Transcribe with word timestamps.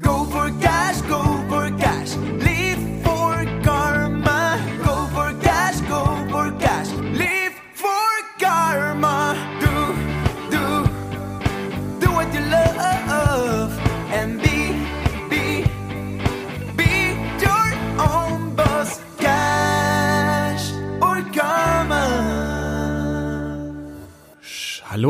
Go 0.00 0.24
for 0.24 0.50
cash, 0.60 1.00
go 1.02 1.39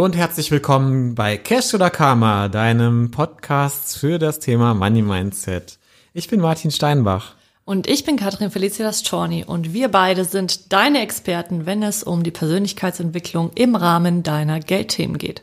Hallo 0.00 0.06
und 0.06 0.16
herzlich 0.16 0.50
willkommen 0.50 1.14
bei 1.14 1.36
Cash 1.36 1.74
oder 1.74 1.90
Karma, 1.90 2.48
deinem 2.48 3.10
Podcast 3.10 3.98
für 3.98 4.18
das 4.18 4.38
Thema 4.38 4.72
Money 4.72 5.02
Mindset. 5.02 5.78
Ich 6.14 6.26
bin 6.26 6.40
Martin 6.40 6.70
Steinbach. 6.70 7.34
Und 7.66 7.86
ich 7.86 8.06
bin 8.06 8.16
Katrin 8.16 8.50
Felicitas 8.50 9.02
Czorny 9.02 9.44
und 9.44 9.74
wir 9.74 9.88
beide 9.88 10.24
sind 10.24 10.72
deine 10.72 11.02
Experten, 11.02 11.66
wenn 11.66 11.82
es 11.82 12.02
um 12.02 12.22
die 12.22 12.30
Persönlichkeitsentwicklung 12.30 13.50
im 13.54 13.76
Rahmen 13.76 14.22
deiner 14.22 14.58
Geldthemen 14.60 15.18
geht. 15.18 15.42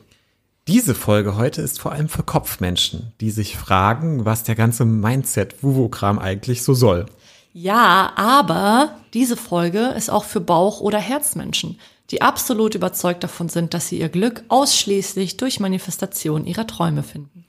Diese 0.68 0.96
Folge 0.96 1.36
heute 1.36 1.62
ist 1.62 1.80
vor 1.80 1.92
allem 1.92 2.10
für 2.10 2.24
Kopfmenschen, 2.24 3.14
die 3.22 3.30
sich 3.30 3.58
fragen, 3.58 4.26
was 4.26 4.42
der 4.42 4.56
ganze 4.56 4.86
Mindset-Wuvo-Kram 4.86 6.18
eigentlich 6.18 6.64
so 6.64 6.74
soll. 6.74 7.06
Ja, 7.54 8.12
aber 8.16 8.96
diese 9.14 9.38
Folge 9.38 9.94
ist 9.96 10.10
auch 10.10 10.24
für 10.24 10.42
Bauch- 10.42 10.82
oder 10.82 10.98
Herzmenschen, 10.98 11.80
die 12.12 12.22
absolut 12.22 12.76
überzeugt 12.76 13.24
davon 13.24 13.50
sind, 13.50 13.74
dass 13.74 13.90
sie 13.90 14.00
ihr 14.00 14.10
Glück 14.10 14.44
ausschließlich 14.48 15.38
durch 15.38 15.60
Manifestation 15.60 16.46
ihrer 16.46 16.68
Träume 16.68 17.04
finden. 17.04 17.46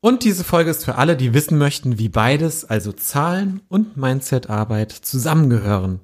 Und 0.00 0.22
diese 0.22 0.44
Folge 0.44 0.70
ist 0.70 0.84
für 0.84 0.96
alle, 0.96 1.16
die 1.16 1.32
wissen 1.32 1.56
möchten, 1.56 1.98
wie 1.98 2.10
beides, 2.10 2.66
also 2.66 2.92
Zahlen 2.92 3.62
und 3.70 3.96
Mindset-Arbeit, 3.96 4.92
zusammengehören. 4.92 6.00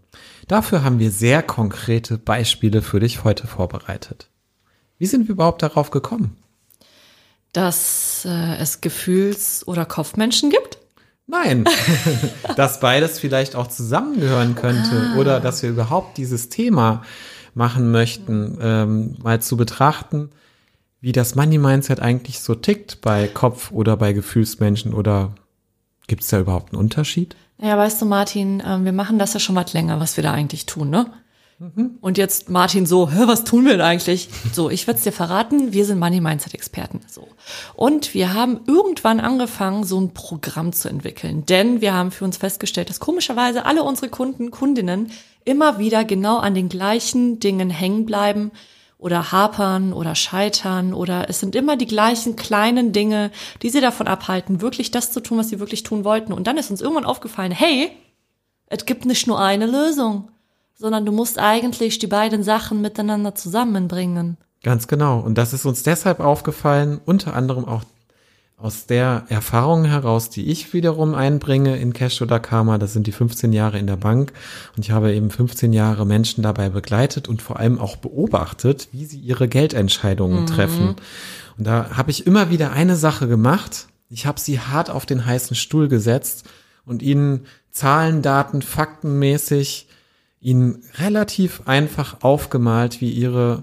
Dafür 0.49 0.83
haben 0.83 0.99
wir 0.99 1.11
sehr 1.11 1.43
konkrete 1.43 2.17
Beispiele 2.17 2.81
für 2.81 2.99
dich 2.99 3.25
heute 3.25 3.47
vorbereitet. 3.47 4.31
Wie 4.97 5.05
sind 5.05 5.29
wir 5.29 5.35
überhaupt 5.35 5.63
darauf 5.63 5.91
gekommen? 5.91 6.39
Dass 7.53 8.25
äh, 8.25 8.57
es 8.57 8.81
Gefühls- 8.81 9.69
oder 9.69 9.85
Kopfmenschen 9.85 10.49
gibt? 10.49 10.79
Nein, 11.27 11.67
dass 12.57 12.81
beides 12.81 13.19
vielleicht 13.19 13.55
auch 13.55 13.67
zusammengehören 13.67 14.55
könnte 14.55 15.15
oder 15.19 15.41
dass 15.41 15.63
wir 15.63 15.69
überhaupt 15.69 16.17
dieses 16.17 16.49
Thema 16.49 17.03
machen 17.55 17.91
möchten, 17.91 18.59
ähm, 18.61 19.17
mal 19.23 19.41
zu 19.41 19.57
betrachten, 19.57 20.31
wie 21.01 21.13
das 21.13 21.35
Money 21.35 21.59
Mindset 21.59 22.01
eigentlich 22.01 22.41
so 22.41 22.55
tickt 22.55 23.01
bei 23.01 23.27
Kopf- 23.29 23.73
oder 23.73 23.97
bei 23.97 24.13
Gefühlsmenschen 24.13 24.93
oder 24.93 25.35
gibt 26.07 26.23
es 26.23 26.29
da 26.29 26.41
überhaupt 26.41 26.73
einen 26.73 26.81
Unterschied? 26.81 27.37
Ja, 27.59 27.77
weißt 27.77 28.01
du, 28.03 28.07
Martin, 28.07 28.63
ähm, 28.67 28.85
wir 28.85 28.93
machen 28.93 29.19
das 29.19 29.35
ja 29.35 29.41
schon 29.41 29.57
was 29.57 29.73
länger, 29.73 30.01
was 30.01 30.17
wir 30.17 30.25
da 30.25 30.33
eigentlich 30.33 30.67
tun, 30.67 30.91
ne? 30.91 31.07
Und 32.01 32.17
jetzt 32.17 32.49
Martin 32.49 32.87
so, 32.87 33.11
Hä, 33.11 33.25
was 33.27 33.45
tun 33.45 33.67
wir 33.67 33.73
denn 33.73 33.83
eigentlich? 33.83 34.31
So, 34.51 34.71
ich 34.71 34.87
werde 34.87 34.97
es 34.97 35.05
dir 35.05 35.13
verraten, 35.13 35.75
wir 35.75 35.85
sind 35.85 35.99
Money 35.99 36.23
Mindset 36.23 36.55
Experten. 36.55 37.01
So. 37.07 37.29
Und 37.75 38.15
wir 38.15 38.33
haben 38.33 38.61
irgendwann 38.67 39.21
angefangen, 39.21 39.85
so 39.85 40.01
ein 40.01 40.15
Programm 40.15 40.73
zu 40.73 40.89
entwickeln. 40.89 41.45
Denn 41.45 41.83
wir 41.83 41.93
haben 41.93 42.13
für 42.13 42.25
uns 42.25 42.39
festgestellt, 42.39 42.89
dass 42.89 42.99
komischerweise 42.99 43.67
alle 43.67 43.83
unsere 43.83 44.09
Kunden, 44.09 44.51
Kundinnen 44.51 45.11
immer 45.45 45.79
wieder 45.79 46.05
genau 46.05 46.39
an 46.39 46.55
den 46.55 46.69
gleichen 46.69 47.41
Dingen 47.41 47.71
hängen 47.71 48.07
bleiben 48.07 48.51
oder 48.99 49.33
hapern 49.33 49.93
oder 49.93 50.15
scheitern 50.15 50.93
oder 50.93 51.29
es 51.29 51.41
sind 51.41 51.55
immer 51.55 51.77
die 51.77 51.87
gleichen 51.87 52.37
kleinen 52.37 52.93
Dinge, 52.93 53.31
die 53.63 53.71
sie 53.71 53.81
davon 53.81 54.07
abhalten, 54.07 54.61
wirklich 54.61 54.91
das 54.91 55.11
zu 55.11 55.21
tun, 55.21 55.39
was 55.39 55.49
sie 55.49 55.59
wirklich 55.59 55.83
tun 55.83 56.05
wollten. 56.05 56.33
Und 56.33 56.47
dann 56.47 56.59
ist 56.59 56.71
uns 56.71 56.83
irgendwann 56.83 57.07
aufgefallen, 57.07 57.53
hey, 57.53 57.91
es 58.67 58.85
gibt 58.85 59.07
nicht 59.07 59.27
nur 59.27 59.41
eine 59.41 59.67
Lösung, 59.67 60.29
sondern 60.75 61.05
du 61.07 61.13
musst 61.13 61.39
eigentlich 61.39 61.99
die 61.99 62.07
beiden 62.07 62.43
Sachen 62.43 62.81
miteinander 62.81 63.35
zusammenbringen. 63.35 64.37
Ganz 64.63 64.87
genau. 64.87 65.21
Und 65.21 65.39
das 65.39 65.53
ist 65.53 65.65
uns 65.65 65.83
deshalb 65.83 66.21
aufgefallen, 66.21 67.01
unter 67.05 67.35
anderem 67.35 67.65
auch 67.65 67.83
aus 68.61 68.85
der 68.85 69.25
Erfahrung 69.29 69.87
heraus, 69.87 70.29
die 70.29 70.51
ich 70.51 70.75
wiederum 70.75 71.15
einbringe 71.15 71.79
in 71.79 71.95
Cash 71.95 72.21
oder 72.21 72.39
Karma. 72.41 72.77
Das 72.77 72.93
sind 72.93 73.07
die 73.07 73.13
15 73.13 73.55
Jahre 73.55 73.79
in 73.79 73.87
der 73.87 73.97
Bank. 73.97 74.35
Und 74.77 74.85
ich 74.85 74.91
habe 74.91 75.15
eben 75.15 75.31
15 75.31 75.73
Jahre 75.73 76.05
Menschen 76.05 76.43
dabei 76.43 76.69
begleitet 76.69 77.27
und 77.27 77.41
vor 77.41 77.59
allem 77.59 77.79
auch 77.79 77.97
beobachtet, 77.97 78.89
wie 78.93 79.07
sie 79.07 79.19
ihre 79.19 79.49
Geldentscheidungen 79.49 80.47
treffen. 80.47 80.97
Und 81.57 81.67
da 81.67 81.97
habe 81.97 82.11
ich 82.11 82.27
immer 82.27 82.51
wieder 82.51 82.73
eine 82.73 82.97
Sache 82.97 83.29
gemacht. 83.29 83.89
Ich 84.11 84.27
habe 84.27 84.39
sie 84.39 84.61
hart 84.61 84.91
auf 84.91 85.07
den 85.07 85.25
heißen 85.25 85.57
Stuhl 85.57 85.89
gesetzt 85.89 86.45
und 86.85 87.03
ihnen 87.03 87.47
Zahlen, 87.71 88.21
Daten, 88.21 88.61
faktenmäßig 88.61 89.89
ihnen 90.43 90.83
relativ 90.99 91.63
einfach 91.65 92.19
aufgemalt, 92.21 93.01
wie 93.01 93.11
ihre 93.11 93.63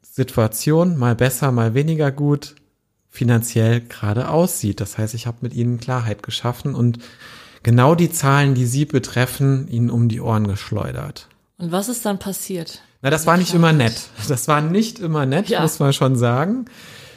Situation 0.00 0.96
mal 0.96 1.14
besser, 1.14 1.52
mal 1.52 1.74
weniger 1.74 2.10
gut 2.10 2.56
finanziell 3.12 3.82
gerade 3.82 4.28
aussieht. 4.30 4.80
Das 4.80 4.96
heißt, 4.98 5.12
ich 5.14 5.26
habe 5.26 5.36
mit 5.42 5.54
ihnen 5.54 5.78
Klarheit 5.78 6.22
geschaffen 6.22 6.74
und 6.74 6.98
genau 7.62 7.94
die 7.94 8.10
Zahlen, 8.10 8.54
die 8.54 8.64
sie 8.66 8.86
betreffen, 8.86 9.68
ihnen 9.68 9.90
um 9.90 10.08
die 10.08 10.20
Ohren 10.20 10.48
geschleudert. 10.48 11.28
Und 11.58 11.70
was 11.70 11.88
ist 11.88 12.04
dann 12.06 12.18
passiert? 12.18 12.82
Na, 13.02 13.10
das 13.10 13.26
war 13.26 13.36
nicht 13.36 13.52
immer 13.54 13.72
nett. 13.72 14.08
Das 14.28 14.48
war 14.48 14.60
nicht 14.62 14.98
immer 14.98 15.26
nett, 15.26 15.48
Ja. 15.48 15.60
muss 15.60 15.78
man 15.78 15.92
schon 15.92 16.16
sagen. 16.16 16.64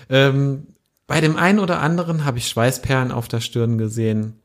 Ähm, 0.09 0.67
bei 1.07 1.21
dem 1.21 1.37
einen 1.37 1.59
oder 1.59 1.79
anderen 1.81 2.25
habe 2.25 2.39
ich 2.39 2.47
Schweißperlen 2.49 3.11
auf 3.11 3.27
der 3.29 3.39
Stirn 3.39 3.77
gesehen. 3.77 4.39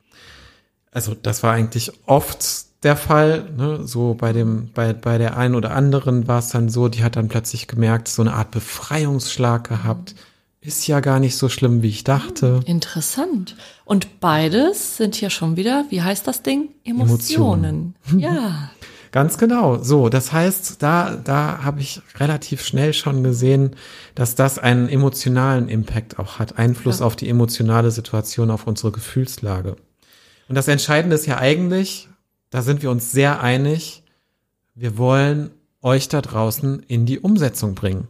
Also 0.92 1.14
das 1.14 1.42
war 1.42 1.52
eigentlich 1.52 1.92
oft 2.06 2.44
der 2.84 2.96
Fall. 2.96 3.50
Ne? 3.56 3.86
So 3.86 4.14
bei 4.14 4.32
dem, 4.32 4.70
bei, 4.72 4.92
bei 4.92 5.18
der 5.18 5.36
einen 5.36 5.54
oder 5.56 5.72
anderen 5.72 6.28
war 6.28 6.38
es 6.38 6.50
dann 6.50 6.68
so, 6.68 6.88
die 6.88 7.02
hat 7.02 7.16
dann 7.16 7.28
plötzlich 7.28 7.66
gemerkt, 7.66 8.06
so 8.08 8.22
eine 8.22 8.34
Art 8.34 8.52
Befreiungsschlag 8.52 9.68
gehabt. 9.68 10.14
Ist 10.62 10.86
ja 10.86 11.00
gar 11.00 11.20
nicht 11.20 11.36
so 11.36 11.48
schlimm, 11.48 11.82
wie 11.82 11.88
ich 11.88 12.04
dachte. 12.04 12.60
Interessant. 12.66 13.56
Und 13.86 14.20
beides 14.20 14.98
sind 14.98 15.14
hier 15.14 15.30
schon 15.30 15.56
wieder, 15.56 15.86
wie 15.88 16.02
heißt 16.02 16.26
das 16.26 16.42
Ding? 16.42 16.68
Emotionen. 16.84 17.94
Ja. 18.16 18.70
Ganz 19.12 19.38
genau. 19.38 19.82
So, 19.82 20.08
das 20.08 20.32
heißt, 20.32 20.82
da, 20.82 21.16
da 21.16 21.64
habe 21.64 21.80
ich 21.80 22.00
relativ 22.18 22.62
schnell 22.62 22.92
schon 22.92 23.24
gesehen, 23.24 23.74
dass 24.14 24.36
das 24.36 24.58
einen 24.58 24.88
emotionalen 24.88 25.68
Impact 25.68 26.18
auch 26.20 26.38
hat, 26.38 26.58
Einfluss 26.58 27.00
Ja. 27.00 27.06
auf 27.06 27.16
die 27.16 27.28
emotionale 27.28 27.90
Situation, 27.90 28.50
auf 28.52 28.66
unsere 28.68 28.92
Gefühlslage. 28.92 29.74
Und 30.48 30.54
das 30.54 30.68
Entscheidende 30.68 31.16
ist 31.16 31.26
ja 31.26 31.38
eigentlich, 31.38 32.08
da 32.50 32.62
sind 32.62 32.82
wir 32.82 32.90
uns 32.90 33.10
sehr 33.10 33.40
einig, 33.40 34.04
wir 34.76 34.96
wollen 34.96 35.50
euch 35.82 36.08
da 36.08 36.20
draußen 36.20 36.80
in 36.86 37.04
die 37.06 37.18
Umsetzung 37.18 37.74
bringen. 37.74 38.06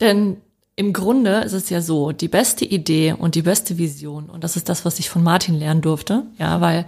Denn 0.00 0.38
im 0.76 0.92
Grunde 0.92 1.40
ist 1.40 1.52
es 1.52 1.68
ja 1.68 1.82
so, 1.82 2.12
die 2.12 2.28
beste 2.28 2.64
Idee 2.64 3.12
und 3.12 3.34
die 3.34 3.42
beste 3.42 3.76
Vision, 3.76 4.30
und 4.30 4.44
das 4.44 4.56
ist 4.56 4.68
das, 4.68 4.84
was 4.84 4.98
ich 4.98 5.10
von 5.10 5.22
Martin 5.22 5.54
lernen 5.54 5.82
durfte, 5.82 6.24
ja, 6.38 6.60
weil 6.60 6.86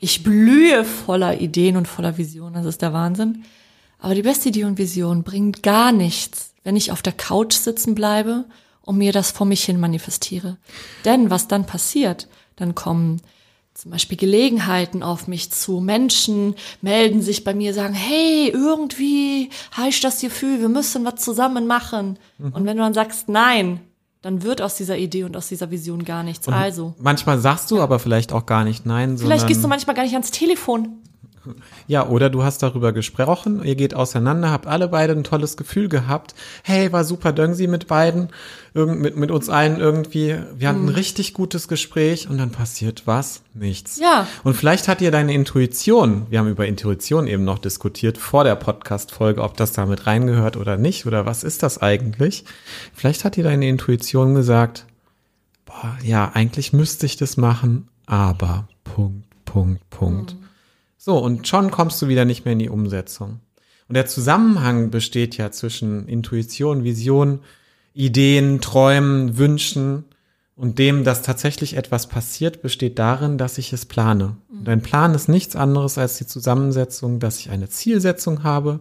ich 0.00 0.22
blühe 0.22 0.84
voller 0.84 1.40
Ideen 1.40 1.76
und 1.76 1.88
voller 1.88 2.16
Visionen, 2.16 2.54
das 2.54 2.66
ist 2.66 2.82
der 2.82 2.92
Wahnsinn. 2.92 3.44
Aber 3.98 4.14
die 4.14 4.22
beste 4.22 4.48
Idee 4.48 4.64
und 4.64 4.78
Vision 4.78 5.22
bringt 5.22 5.62
gar 5.62 5.92
nichts, 5.92 6.54
wenn 6.62 6.76
ich 6.76 6.92
auf 6.92 7.02
der 7.02 7.12
Couch 7.12 7.54
sitzen 7.54 7.94
bleibe 7.94 8.44
und 8.82 8.98
mir 8.98 9.12
das 9.12 9.30
vor 9.30 9.46
mich 9.46 9.64
hin 9.64 9.80
manifestiere. 9.80 10.58
Denn 11.04 11.30
was 11.30 11.48
dann 11.48 11.66
passiert, 11.66 12.28
dann 12.56 12.74
kommen 12.74 13.20
zum 13.74 13.90
Beispiel 13.90 14.16
Gelegenheiten 14.16 15.02
auf 15.02 15.26
mich 15.26 15.50
zu. 15.50 15.80
Menschen 15.80 16.54
melden 16.80 17.22
sich 17.22 17.42
bei 17.42 17.54
mir, 17.54 17.74
sagen, 17.74 17.92
hey, 17.94 18.48
irgendwie 18.48 19.50
habe 19.72 19.88
ich 19.88 20.00
das 20.00 20.20
Gefühl, 20.20 20.60
wir 20.60 20.68
müssen 20.68 21.04
was 21.04 21.16
zusammen 21.16 21.66
machen. 21.66 22.18
Und 22.38 22.64
wenn 22.64 22.76
du 22.76 22.82
dann 22.84 22.94
sagst, 22.94 23.28
nein, 23.28 23.80
dann 24.22 24.42
wird 24.42 24.62
aus 24.62 24.76
dieser 24.76 24.96
Idee 24.96 25.24
und 25.24 25.36
aus 25.36 25.48
dieser 25.48 25.70
Vision 25.70 26.04
gar 26.04 26.22
nichts. 26.22 26.48
also, 26.48 26.94
Manchmal 26.98 27.38
sagst 27.40 27.70
du 27.70 27.80
aber 27.80 27.98
vielleicht 27.98 28.32
auch 28.32 28.46
gar 28.46 28.64
nicht 28.64 28.86
nein, 28.86 29.18
vielleicht 29.18 29.46
gehst 29.48 29.62
du 29.62 29.68
manchmal 29.68 29.94
gar 29.94 30.04
nicht 30.04 30.14
ans 30.14 30.30
Telefon. 30.30 31.00
Ja, 31.86 32.06
oder 32.08 32.30
du 32.30 32.42
hast 32.42 32.62
darüber 32.62 32.92
gesprochen, 32.92 33.62
ihr 33.64 33.74
geht 33.74 33.94
auseinander, 33.94 34.50
habt 34.50 34.66
alle 34.66 34.88
beide 34.88 35.12
ein 35.12 35.24
tolles 35.24 35.56
Gefühl 35.56 35.88
gehabt. 35.88 36.34
Hey, 36.62 36.92
war 36.92 37.04
super 37.04 37.32
Döngsi 37.32 37.66
mit 37.66 37.86
beiden, 37.86 38.28
irgend, 38.72 39.00
mit, 39.00 39.16
mit 39.16 39.30
uns 39.30 39.48
allen 39.48 39.78
irgendwie. 39.78 40.36
Wir 40.56 40.68
hatten 40.68 40.86
ein 40.86 40.88
richtig 40.90 41.34
gutes 41.34 41.68
Gespräch 41.68 42.28
und 42.28 42.38
dann 42.38 42.50
passiert 42.50 43.02
was? 43.06 43.42
Nichts. 43.54 43.98
Ja. 44.00 44.26
Und 44.42 44.54
vielleicht 44.54 44.88
hat 44.88 45.00
dir 45.00 45.10
deine 45.10 45.34
Intuition, 45.34 46.26
wir 46.30 46.38
haben 46.38 46.48
über 46.48 46.66
Intuition 46.66 47.26
eben 47.26 47.44
noch 47.44 47.58
diskutiert 47.58 48.18
vor 48.18 48.44
der 48.44 48.56
Podcast-Folge, 48.56 49.42
ob 49.42 49.56
das 49.56 49.72
damit 49.72 50.06
reingehört 50.06 50.56
oder 50.56 50.76
nicht, 50.76 51.06
oder 51.06 51.26
was 51.26 51.44
ist 51.44 51.62
das 51.62 51.80
eigentlich? 51.80 52.44
Vielleicht 52.94 53.24
hat 53.24 53.36
dir 53.36 53.44
deine 53.44 53.68
Intuition 53.68 54.34
gesagt, 54.34 54.86
boah, 55.66 55.96
ja, 56.02 56.30
eigentlich 56.34 56.72
müsste 56.72 57.06
ich 57.06 57.16
das 57.16 57.36
machen, 57.36 57.88
aber 58.06 58.68
Punkt, 58.84 59.24
Punkt, 59.44 59.90
Punkt. 59.90 60.36
So, 61.06 61.18
und 61.18 61.46
schon 61.46 61.70
kommst 61.70 62.00
du 62.00 62.08
wieder 62.08 62.24
nicht 62.24 62.46
mehr 62.46 62.52
in 62.52 62.60
die 62.60 62.70
Umsetzung. 62.70 63.40
Und 63.88 63.94
der 63.94 64.06
Zusammenhang 64.06 64.88
besteht 64.88 65.36
ja 65.36 65.50
zwischen 65.50 66.08
Intuition, 66.08 66.82
Vision, 66.82 67.40
Ideen, 67.92 68.62
Träumen, 68.62 69.36
Wünschen 69.36 70.06
und 70.56 70.78
dem, 70.78 71.04
dass 71.04 71.20
tatsächlich 71.20 71.76
etwas 71.76 72.06
passiert, 72.06 72.62
besteht 72.62 72.98
darin, 72.98 73.36
dass 73.36 73.58
ich 73.58 73.74
es 73.74 73.84
plane. 73.84 74.38
Und 74.50 74.66
ein 74.66 74.80
Plan 74.80 75.14
ist 75.14 75.28
nichts 75.28 75.56
anderes 75.56 75.98
als 75.98 76.16
die 76.16 76.26
Zusammensetzung, 76.26 77.20
dass 77.20 77.38
ich 77.38 77.50
eine 77.50 77.68
Zielsetzung 77.68 78.42
habe, 78.42 78.80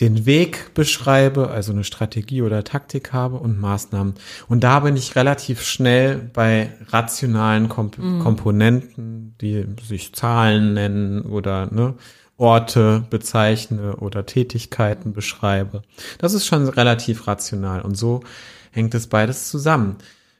den 0.00 0.26
Weg 0.26 0.74
beschreibe, 0.74 1.50
also 1.50 1.72
eine 1.72 1.84
Strategie 1.84 2.42
oder 2.42 2.62
Taktik 2.64 3.12
habe 3.12 3.36
und 3.36 3.60
Maßnahmen. 3.60 4.14
Und 4.48 4.64
da 4.64 4.80
bin 4.80 4.96
ich 4.96 5.16
relativ 5.16 5.62
schnell 5.62 6.30
bei 6.32 6.70
rationalen 6.88 7.68
Komp 7.68 7.96
Komponenten, 7.96 9.34
die 9.40 9.66
sich 9.82 10.14
Zahlen 10.14 10.74
nennen 10.74 11.22
oder 11.22 11.72
ne, 11.72 11.94
Orte 12.36 13.04
bezeichne 13.10 13.96
oder 13.96 14.24
Tätigkeiten 14.24 15.12
beschreibe. 15.12 15.82
Das 16.18 16.34
ist 16.34 16.46
schon 16.46 16.68
relativ 16.68 17.26
rational 17.26 17.82
und 17.82 17.96
so 17.96 18.20
hängt 18.70 18.94
es 18.94 19.08
beides 19.08 19.50
zusammen. 19.50 19.96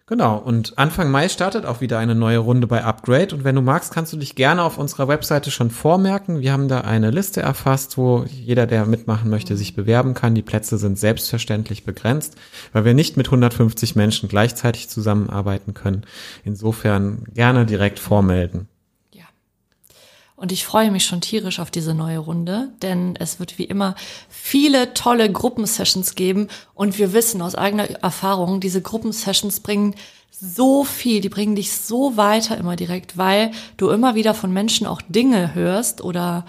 Genau, 0.08 0.38
und 0.38 0.78
Anfang 0.78 1.10
Mai 1.10 1.28
startet 1.28 1.66
auch 1.66 1.82
wieder 1.82 1.98
eine 1.98 2.14
neue 2.14 2.38
Runde 2.38 2.66
bei 2.66 2.82
Upgrade. 2.82 3.34
Und 3.34 3.44
wenn 3.44 3.54
du 3.54 3.60
magst, 3.60 3.92
kannst 3.92 4.10
du 4.14 4.16
dich 4.16 4.34
gerne 4.34 4.62
auf 4.62 4.78
unserer 4.78 5.06
Webseite 5.06 5.50
schon 5.50 5.70
vormerken. 5.70 6.40
Wir 6.40 6.52
haben 6.52 6.66
da 6.66 6.80
eine 6.80 7.10
Liste 7.10 7.42
erfasst, 7.42 7.98
wo 7.98 8.24
jeder, 8.24 8.66
der 8.66 8.86
mitmachen 8.86 9.28
möchte, 9.28 9.54
sich 9.54 9.76
bewerben 9.76 10.14
kann. 10.14 10.34
Die 10.34 10.40
Plätze 10.40 10.78
sind 10.78 10.98
selbstverständlich 10.98 11.84
begrenzt, 11.84 12.36
weil 12.72 12.86
wir 12.86 12.94
nicht 12.94 13.18
mit 13.18 13.26
150 13.26 13.96
Menschen 13.96 14.30
gleichzeitig 14.30 14.88
zusammenarbeiten 14.88 15.74
können. 15.74 16.04
Insofern 16.42 17.24
gerne 17.34 17.66
direkt 17.66 17.98
vormelden. 17.98 18.66
Und 20.38 20.52
ich 20.52 20.64
freue 20.64 20.92
mich 20.92 21.04
schon 21.04 21.20
tierisch 21.20 21.58
auf 21.58 21.72
diese 21.72 21.94
neue 21.94 22.18
Runde, 22.18 22.68
denn 22.80 23.16
es 23.18 23.40
wird 23.40 23.58
wie 23.58 23.64
immer 23.64 23.96
viele 24.28 24.94
tolle 24.94 25.32
Gruppensessions 25.32 26.14
geben. 26.14 26.46
Und 26.74 26.96
wir 26.96 27.12
wissen 27.12 27.42
aus 27.42 27.56
eigener 27.56 27.90
Erfahrung, 28.04 28.60
diese 28.60 28.80
Gruppensessions 28.80 29.58
bringen 29.58 29.96
so 30.30 30.84
viel, 30.84 31.20
die 31.20 31.28
bringen 31.28 31.56
dich 31.56 31.72
so 31.72 32.16
weiter 32.16 32.56
immer 32.56 32.76
direkt, 32.76 33.18
weil 33.18 33.50
du 33.78 33.90
immer 33.90 34.14
wieder 34.14 34.32
von 34.32 34.52
Menschen 34.52 34.86
auch 34.86 35.02
Dinge 35.08 35.56
hörst 35.56 36.02
oder 36.04 36.46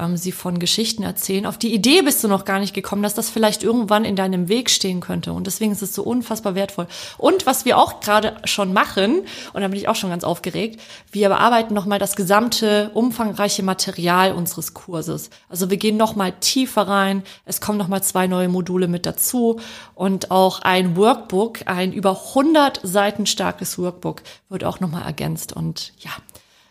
ähm, 0.00 0.16
sie 0.16 0.32
von 0.32 0.58
Geschichten 0.58 1.02
erzählen. 1.02 1.46
Auf 1.46 1.58
die 1.58 1.74
Idee 1.74 2.02
bist 2.02 2.24
du 2.24 2.28
noch 2.28 2.44
gar 2.44 2.58
nicht 2.58 2.74
gekommen, 2.74 3.02
dass 3.02 3.14
das 3.14 3.30
vielleicht 3.30 3.62
irgendwann 3.62 4.04
in 4.04 4.16
deinem 4.16 4.48
Weg 4.48 4.70
stehen 4.70 5.00
könnte. 5.00 5.32
Und 5.32 5.46
deswegen 5.46 5.72
ist 5.72 5.82
es 5.82 5.94
so 5.94 6.02
unfassbar 6.02 6.54
wertvoll. 6.54 6.86
Und 7.18 7.46
was 7.46 7.64
wir 7.64 7.78
auch 7.78 8.00
gerade 8.00 8.36
schon 8.44 8.72
machen, 8.72 9.22
und 9.52 9.60
da 9.60 9.68
bin 9.68 9.78
ich 9.78 9.88
auch 9.88 9.96
schon 9.96 10.10
ganz 10.10 10.24
aufgeregt, 10.24 10.80
wir 11.12 11.28
bearbeiten 11.28 11.74
nochmal 11.74 11.98
das 11.98 12.16
gesamte 12.16 12.90
umfangreiche 12.94 13.62
Material 13.62 14.32
unseres 14.32 14.74
Kurses. 14.74 15.30
Also 15.48 15.70
wir 15.70 15.76
gehen 15.76 15.96
nochmal 15.96 16.32
tiefer 16.40 16.82
rein. 16.82 17.22
Es 17.44 17.60
kommen 17.60 17.78
nochmal 17.78 18.02
zwei 18.02 18.26
neue 18.26 18.48
Module 18.48 18.88
mit 18.88 19.06
dazu 19.06 19.60
und 19.94 20.30
auch 20.30 20.60
ein 20.62 20.96
Workbook, 20.96 21.60
ein 21.66 21.92
über 21.92 22.20
100 22.30 22.80
Seiten 22.82 23.26
starkes 23.26 23.78
Workbook 23.78 24.22
wird 24.48 24.64
auch 24.64 24.80
nochmal 24.80 25.02
ergänzt. 25.02 25.52
Und 25.52 25.92
ja, 25.98 26.10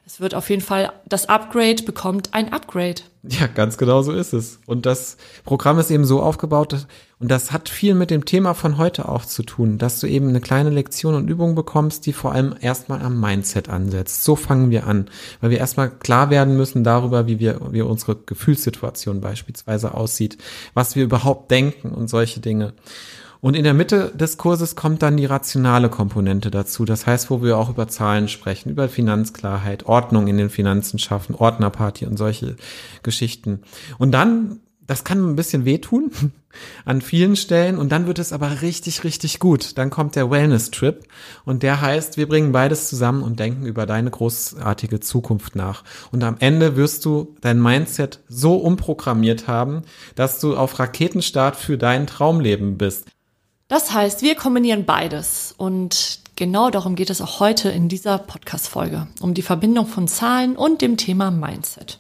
es 0.09 0.19
wird 0.19 0.33
auf 0.33 0.50
jeden 0.50 0.63
Fall, 0.63 0.91
das 1.07 1.29
Upgrade 1.29 1.83
bekommt 1.83 2.33
ein 2.33 2.51
Upgrade. 2.51 3.03
Ja, 3.21 3.45
ganz 3.45 3.77
genau 3.77 4.01
so 4.01 4.11
ist 4.11 4.33
es. 4.33 4.59
Und 4.65 4.88
das 4.88 5.17
Programm 5.44 5.77
ist 5.77 5.91
eben 5.91 6.03
so 6.03 6.23
aufgebaut, 6.23 6.88
und 7.19 7.29
das 7.29 7.51
hat 7.51 7.69
viel 7.69 7.94
mit 7.94 8.09
dem 8.09 8.25
Thema 8.25 8.56
von 8.56 8.79
heute 8.79 9.07
auch 9.07 9.23
zu 9.23 9.44
tun, 9.44 9.77
dass 9.77 10.00
du 10.00 10.07
eben 10.07 10.29
eine 10.29 10.39
kleine 10.41 10.71
Lektion 10.71 11.13
und 11.13 11.27
Übung 11.27 11.53
bekommst, 11.53 12.07
die 12.07 12.13
vor 12.13 12.31
allem 12.31 12.56
erstmal 12.59 13.01
am 13.01 13.19
Mindset 13.19 13.69
ansetzt. 13.69 14.23
So 14.23 14.35
fangen 14.35 14.71
wir 14.71 14.88
an, 14.88 15.09
weil 15.41 15.51
wir 15.51 15.59
erstmal 15.59 15.91
klar 15.91 16.31
werden 16.31 16.57
müssen 16.57 16.83
darüber, 16.83 17.27
wie 17.27 17.39
wir, 17.39 17.59
wie 17.71 17.81
unsere 17.81 18.15
Gefühlssituation 18.15 19.21
beispielsweise 19.21 19.94
aussieht, 19.94 20.39
was 20.73 20.95
wir 20.95 21.03
überhaupt 21.03 21.51
denken 21.51 21.91
und 21.91 22.09
solche 22.09 22.39
Dinge. 22.39 22.73
Und 23.41 23.56
in 23.56 23.63
der 23.63 23.74
Mitte 23.74 24.12
des 24.13 24.38
Kurses 24.38 24.75
kommt 24.75 25.01
dann 25.01 25.15
die 25.15 25.25
rationale 25.25 25.89
Komponente 25.89 26.51
dazu. 26.51 26.83
Das 26.83 27.06
heißt, 27.06 27.30
wo 27.30 27.41
wir 27.41 27.57
auch 27.57 27.69
über 27.69 27.88
Zahlen 27.88 28.27
sprechen, 28.27 28.69
über 28.69 28.89
Finanzklarheit, 28.89 29.86
Ordnung 29.86 30.27
in 30.27 30.38
den 30.38 30.50
Finanzen 30.50 31.00
schaffen, 31.00 31.36
Ordnerparty 31.36 32.06
und 32.06 32.18
solche 32.18 32.57
Geschichten. 33.01 33.62
Und 33.97 34.12
dann, 34.12 34.59
das 34.86 35.06
kann 35.06 35.24
ein 35.25 35.38
bisschen 35.38 35.63
wehtun 35.63 36.12
an 36.86 37.00
vielen 37.00 37.38
Stellen 37.38 37.77
und 37.77 37.94
dann 37.94 38.07
wird 38.07 38.19
es 38.19 38.33
aber 38.33 38.62
richtig, 38.62 39.06
richtig 39.06 39.39
gut. 39.39 39.77
Dann 39.77 39.89
kommt 39.89 40.18
der 40.18 40.30
Wellness-Trip 40.30 41.06
und 41.45 41.63
der 41.63 41.80
heißt, 41.80 42.18
wir 42.18 42.27
bringen 42.27 42.51
beides 42.51 42.89
zusammen 42.89 43.24
und 43.24 43.39
denken 43.39 43.65
über 43.65 43.86
deine 43.86 44.09
großartige 44.12 45.00
Zukunft 45.00 45.56
nach. 45.56 45.86
Und 46.12 46.25
am 46.25 46.36
Ende 46.39 46.75
wirst 46.75 47.06
du 47.06 47.38
dein 47.39 47.62
Mindset 47.62 48.19
so 48.27 48.57
umprogrammiert 48.57 49.47
haben, 49.47 49.83
dass 50.15 50.41
du 50.41 50.57
auf 50.57 50.77
Raketenstart 50.77 51.56
für 51.56 51.77
dein 51.77 52.06
Traumleben 52.06 52.77
bist. 52.77 53.06
Das 53.69 53.94
heißt, 53.94 54.24
wir 54.24 54.33
kombinieren 54.33 54.86
beides 54.86 55.54
und 55.56 56.21
genau 56.36 56.71
darum 56.71 56.95
geht 56.95 57.12
es 57.12 57.21
auch 57.21 57.39
heute 57.39 57.69
in 57.69 57.88
dieser 57.88 58.18
Podcast-Folge, 58.18 59.06
um 59.19 59.36
die 59.36 59.44
Verbindung 59.44 59.86
von 59.86 60.07
Zahlen 60.07 60.56
und 60.56 60.81
dem 60.81 60.98
Thema 60.98 61.30
Mindset. 61.30 62.00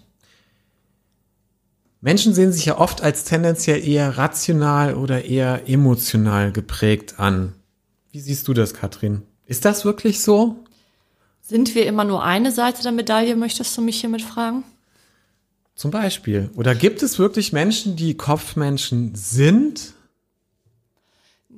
Menschen 2.01 2.33
sehen 2.33 2.51
sich 2.51 2.65
ja 2.65 2.79
oft 2.79 3.03
als 3.03 3.23
tendenziell 3.23 3.87
eher 3.87 4.17
rational 4.17 4.95
oder 4.95 5.25
eher 5.25 5.69
emotional 5.69 6.51
geprägt 6.51 7.19
an. 7.19 7.53
Wie 8.11 8.19
siehst 8.19 8.47
du 8.47 8.55
das, 8.55 8.73
Katrin? 8.73 9.21
Ist 9.45 9.63
das 9.63 9.85
wirklich 9.85 10.21
so? 10.21 10.63
Sind 11.39 11.75
wir 11.75 11.85
immer 11.85 12.03
nur 12.03 12.23
eine 12.23 12.51
Seite 12.51 12.81
der 12.81 12.93
Medaille, 12.93 13.35
möchtest 13.35 13.77
du 13.77 13.83
mich 13.83 13.99
hiermit 14.01 14.23
fragen? 14.23 14.63
Zum 15.75 15.91
Beispiel. 15.91 16.49
Oder 16.55 16.73
gibt 16.73 17.03
es 17.03 17.19
wirklich 17.19 17.53
Menschen, 17.53 17.95
die 17.95 18.17
Kopfmenschen 18.17 19.13
sind? 19.13 19.93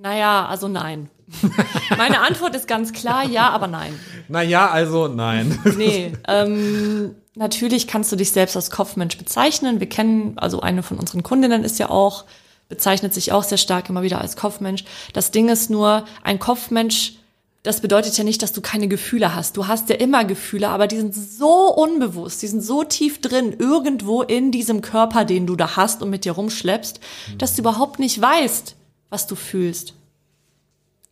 Naja, 0.01 0.47
also 0.47 0.67
nein. 0.67 1.09
Meine 1.97 2.21
Antwort 2.21 2.55
ist 2.55 2.67
ganz 2.67 2.91
klar, 2.91 3.23
ja, 3.23 3.49
aber 3.49 3.67
nein. 3.67 3.97
Naja, 4.27 4.69
also 4.69 5.07
nein. 5.07 5.59
Nee, 5.77 6.13
ähm, 6.27 7.15
natürlich 7.35 7.87
kannst 7.87 8.11
du 8.11 8.15
dich 8.15 8.31
selbst 8.31 8.55
als 8.55 8.71
Kopfmensch 8.71 9.17
bezeichnen. 9.17 9.79
Wir 9.79 9.87
kennen, 9.87 10.39
also 10.39 10.59
eine 10.61 10.81
von 10.81 10.97
unseren 10.97 11.21
Kundinnen 11.21 11.63
ist 11.63 11.77
ja 11.77 11.89
auch, 11.89 12.25
bezeichnet 12.67 13.13
sich 13.13 13.31
auch 13.31 13.43
sehr 13.43 13.59
stark 13.59 13.89
immer 13.89 14.01
wieder 14.01 14.19
als 14.19 14.35
Kopfmensch. 14.35 14.85
Das 15.13 15.29
Ding 15.29 15.49
ist 15.49 15.69
nur, 15.69 16.05
ein 16.23 16.39
Kopfmensch, 16.39 17.17
das 17.61 17.81
bedeutet 17.81 18.17
ja 18.17 18.23
nicht, 18.23 18.41
dass 18.41 18.53
du 18.53 18.61
keine 18.61 18.87
Gefühle 18.87 19.35
hast. 19.35 19.55
Du 19.55 19.67
hast 19.67 19.89
ja 19.89 19.97
immer 19.97 20.25
Gefühle, 20.25 20.69
aber 20.69 20.87
die 20.87 20.97
sind 20.97 21.13
so 21.13 21.71
unbewusst, 21.75 22.41
die 22.41 22.47
sind 22.47 22.63
so 22.63 22.83
tief 22.83 23.21
drin, 23.21 23.55
irgendwo 23.59 24.23
in 24.23 24.51
diesem 24.51 24.81
Körper, 24.81 25.25
den 25.25 25.45
du 25.45 25.55
da 25.55 25.75
hast 25.75 26.01
und 26.01 26.09
mit 26.09 26.25
dir 26.25 26.31
rumschleppst, 26.31 26.99
dass 27.37 27.53
du 27.53 27.61
überhaupt 27.61 27.99
nicht 27.99 28.19
weißt, 28.19 28.77
was 29.11 29.27
du 29.27 29.35
fühlst. 29.35 29.93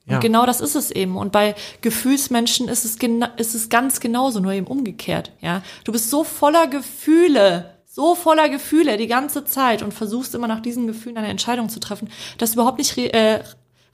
Und 0.07 0.13
Ja. 0.13 0.19
genau 0.19 0.48
das 0.48 0.60
ist 0.60 0.75
es 0.75 0.90
eben. 0.90 1.16
Und 1.16 1.31
bei 1.31 1.54
Gefühlsmenschen 1.81 2.68
ist 2.68 2.83
es, 2.83 2.97
ist 3.38 3.54
es 3.54 3.69
ganz 3.69 4.00
genauso, 4.00 4.40
nur 4.40 4.54
eben 4.54 4.66
umgekehrt. 4.66 5.31
Ja, 5.42 5.62
du 5.83 5.92
bist 5.92 6.09
so 6.09 6.23
voller 6.23 6.66
Gefühle, 6.66 7.76
so 7.85 8.16
voller 8.16 8.50
Gefühle 8.50 8.97
die 8.97 9.06
ganze 9.06 9.45
Zeit 9.45 9.83
und 9.83 9.94
versuchst 9.94 10.33
immer 10.33 10.47
nach 10.47 10.62
diesen 10.62 10.88
Gefühlen 10.88 11.18
eine 11.18 11.28
Entscheidung 11.28 11.69
zu 11.69 11.80
treffen, 11.80 12.09
dass 12.40 12.52
du 12.52 12.56
überhaupt 12.56 12.80
nicht 12.80 12.97
re 12.97 13.14
äh, 13.14 13.44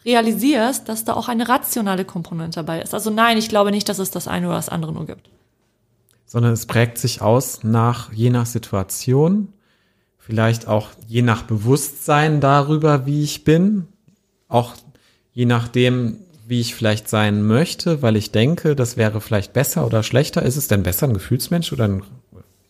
realisierst, 0.06 0.88
dass 0.88 1.04
da 1.04 1.16
auch 1.16 1.28
eine 1.28 1.50
rationale 1.50 2.06
Komponente 2.06 2.60
dabei 2.60 2.82
ist. 2.82 2.94
Also 2.94 3.10
nein, 3.10 3.38
ich 3.38 3.50
glaube 3.50 3.72
nicht, 3.72 3.90
dass 3.90 4.00
es 4.00 4.12
das 4.12 4.28
eine 4.28 4.48
oder 4.48 4.58
das 4.58 4.70
andere 4.70 4.94
nur 4.94 5.08
gibt. 5.08 5.30
Sondern 6.28 6.54
es 6.54 6.66
prägt 6.66 6.98
sich 7.00 7.22
aus 7.22 7.64
nach, 7.64 8.14
je 8.14 8.30
nach 8.30 8.46
Situation, 8.46 9.52
vielleicht 10.20 10.68
auch 10.68 10.90
je 11.08 11.24
nach 11.24 11.44
Bewusstsein 11.44 12.40
darüber, 12.40 13.06
wie 13.06 13.24
ich 13.24 13.44
bin, 13.44 13.88
auch 14.48 14.74
je 15.34 15.46
nachdem, 15.46 16.20
wie 16.48 16.62
ich 16.62 16.76
vielleicht 16.76 17.10
sein 17.10 17.44
möchte, 17.44 18.02
weil 18.02 18.16
ich 18.16 18.32
denke, 18.32 18.76
das 18.76 18.98
wäre 18.98 19.22
vielleicht 19.22 19.54
besser 19.54 19.86
oder 19.86 20.04
schlechter. 20.04 20.44
Ist 20.44 20.58
es 20.58 20.68
denn 20.68 20.84
besser, 20.84 21.08
ein 21.08 21.14
Gefühlsmensch 21.14 21.74
oder 21.74 21.86
ein 21.86 22.04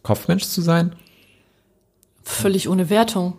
Kopfmensch 0.01 0.45
zu 0.45 0.61
sein? 0.61 0.95
Völlig 2.23 2.69
ohne 2.69 2.89
Wertung. 2.89 3.33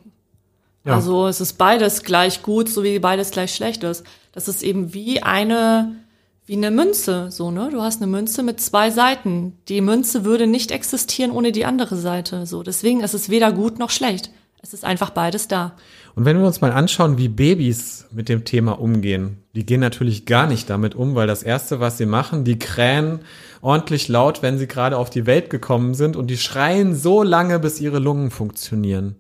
Ja. 0.85 0.95
Also 0.95 1.27
es 1.27 1.41
ist 1.41 1.55
beides 1.55 2.03
gleich 2.03 2.43
gut, 2.43 2.69
so 2.69 2.85
wie 2.85 2.99
beides 2.99 3.31
gleich 3.33 3.55
schlecht 3.55 3.83
ist. 3.83 4.05
Das 4.33 4.47
ist 4.47 4.63
eben 4.63 4.95
wie 4.95 5.23
eine, 5.23 5.97
wie 6.45 6.55
eine 6.55 6.71
Münze, 6.71 7.31
so, 7.33 7.51
ne? 7.51 7.71
Du 7.73 7.83
hast 7.83 8.01
eine 8.01 8.11
Münze 8.11 8.43
mit 8.43 8.61
zwei 8.61 8.91
Seiten. 8.91 9.59
Die 9.69 9.81
Münze 9.81 10.25
würde 10.25 10.47
nicht 10.47 10.71
existieren 10.71 11.33
ohne 11.33 11.51
die 11.51 11.65
andere 11.65 11.97
Seite, 11.97 12.47
so. 12.47 12.63
Deswegen 12.63 13.01
ist 13.01 13.15
es 13.15 13.31
weder 13.31 13.53
gut 13.53 13.79
noch 13.79 13.91
schlecht. 13.91 14.31
Es 14.63 14.75
ist 14.75 14.85
einfach 14.85 15.11
beides 15.11 15.49
da. 15.49 15.77
Und 16.17 16.25
wenn 16.25 16.39
wir 16.39 16.47
uns 16.47 16.63
mal 16.63 16.73
anschauen, 16.73 17.19
wie 17.19 17.29
Babys 17.29 18.07
mit 18.11 18.31
dem 18.31 18.47
Thema 18.47 18.81
umgehen, 18.81 19.43
die 19.55 19.67
gehen 19.67 19.81
natürlich 19.81 20.25
gar 20.25 20.47
nicht 20.47 20.71
damit 20.71 20.95
um, 20.95 21.15
weil 21.15 21.27
das 21.27 21.43
Erste, 21.43 21.79
was 21.79 21.99
sie 21.99 22.07
machen, 22.07 22.43
die 22.43 22.59
krähen 22.59 23.21
ordentlich 23.61 24.09
laut, 24.09 24.41
wenn 24.41 24.57
sie 24.57 24.67
gerade 24.67 24.97
auf 24.97 25.11
die 25.11 25.27
Welt 25.27 25.51
gekommen 25.51 25.93
sind 25.93 26.17
und 26.17 26.29
die 26.29 26.39
schreien 26.39 26.95
so 26.95 27.23
lange, 27.23 27.59
bis 27.59 27.83
ihre 27.83 27.99
Lungen 27.99 28.31
funktionieren. 28.31 29.17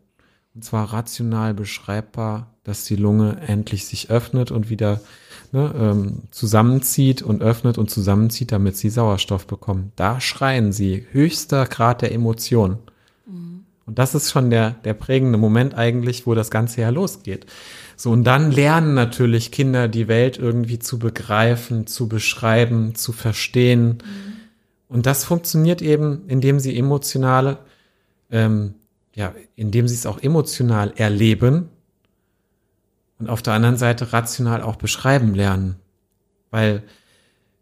Und 0.55 0.65
zwar 0.65 0.91
rational 0.91 1.53
beschreibbar, 1.53 2.55
dass 2.65 2.85
die 2.85 2.97
Lunge 2.97 3.43
endlich 3.47 3.85
sich 3.85 4.09
öffnet 4.11 4.50
und 4.50 4.71
wieder 4.71 5.03
ne, 5.53 5.75
ähm, 5.79 6.23
zusammenzieht 6.31 7.21
und 7.21 7.43
öffnet 7.43 7.76
und 7.76 7.91
zusammenzieht, 7.91 8.53
damit 8.53 8.79
sie 8.79 8.88
Sauerstoff 8.88 9.47
bekommen. 9.47 9.93
Da 9.97 10.19
schreien 10.23 10.73
sie. 10.73 11.07
Höchster 11.12 11.67
Grad 11.67 12.00
der 12.00 12.12
Emotion. 12.12 12.79
Und 13.87 13.99
das 13.99 14.14
ist 14.14 14.31
schon 14.31 14.50
der, 14.50 14.73
der 14.85 14.95
prägende 14.95 15.38
Moment 15.38 15.75
eigentlich, 15.75 16.26
wo 16.26 16.35
das 16.35 16.50
Ganze 16.50 16.81
ja 16.81 16.90
losgeht. 16.90 17.47
So, 17.97 18.11
und 18.11 18.25
dann 18.25 18.50
lernen 18.50 18.95
natürlich 18.95 19.52
Kinder 19.52 19.88
die 19.88 20.09
Welt 20.09 20.38
irgendwie 20.38 20.78
zu 20.78 20.99
begreifen, 20.99 21.87
zu 21.87 22.09
beschreiben, 22.09 22.95
zu 22.97 23.12
verstehen. 23.12 23.99
Mhm. 24.05 24.33
Und 24.88 25.07
das 25.07 25.25
funktioniert 25.25 25.83
eben, 25.83 26.25
indem 26.28 26.59
sie 26.59 26.76
emotionale, 26.76 27.59
ähm, 28.31 28.75
ja, 29.14 29.33
indem 29.55 29.88
sie 29.88 29.95
es 29.95 30.05
auch 30.05 30.21
emotional 30.21 30.93
erleben 30.97 31.69
und 33.19 33.31
auf 33.31 33.43
der 33.43 33.55
anderen 33.55 33.76
Seite 33.76 34.12
rational 34.12 34.62
auch 34.62 34.76
beschreiben 34.76 35.35
lernen. 35.35 35.76
Weil 36.50 36.83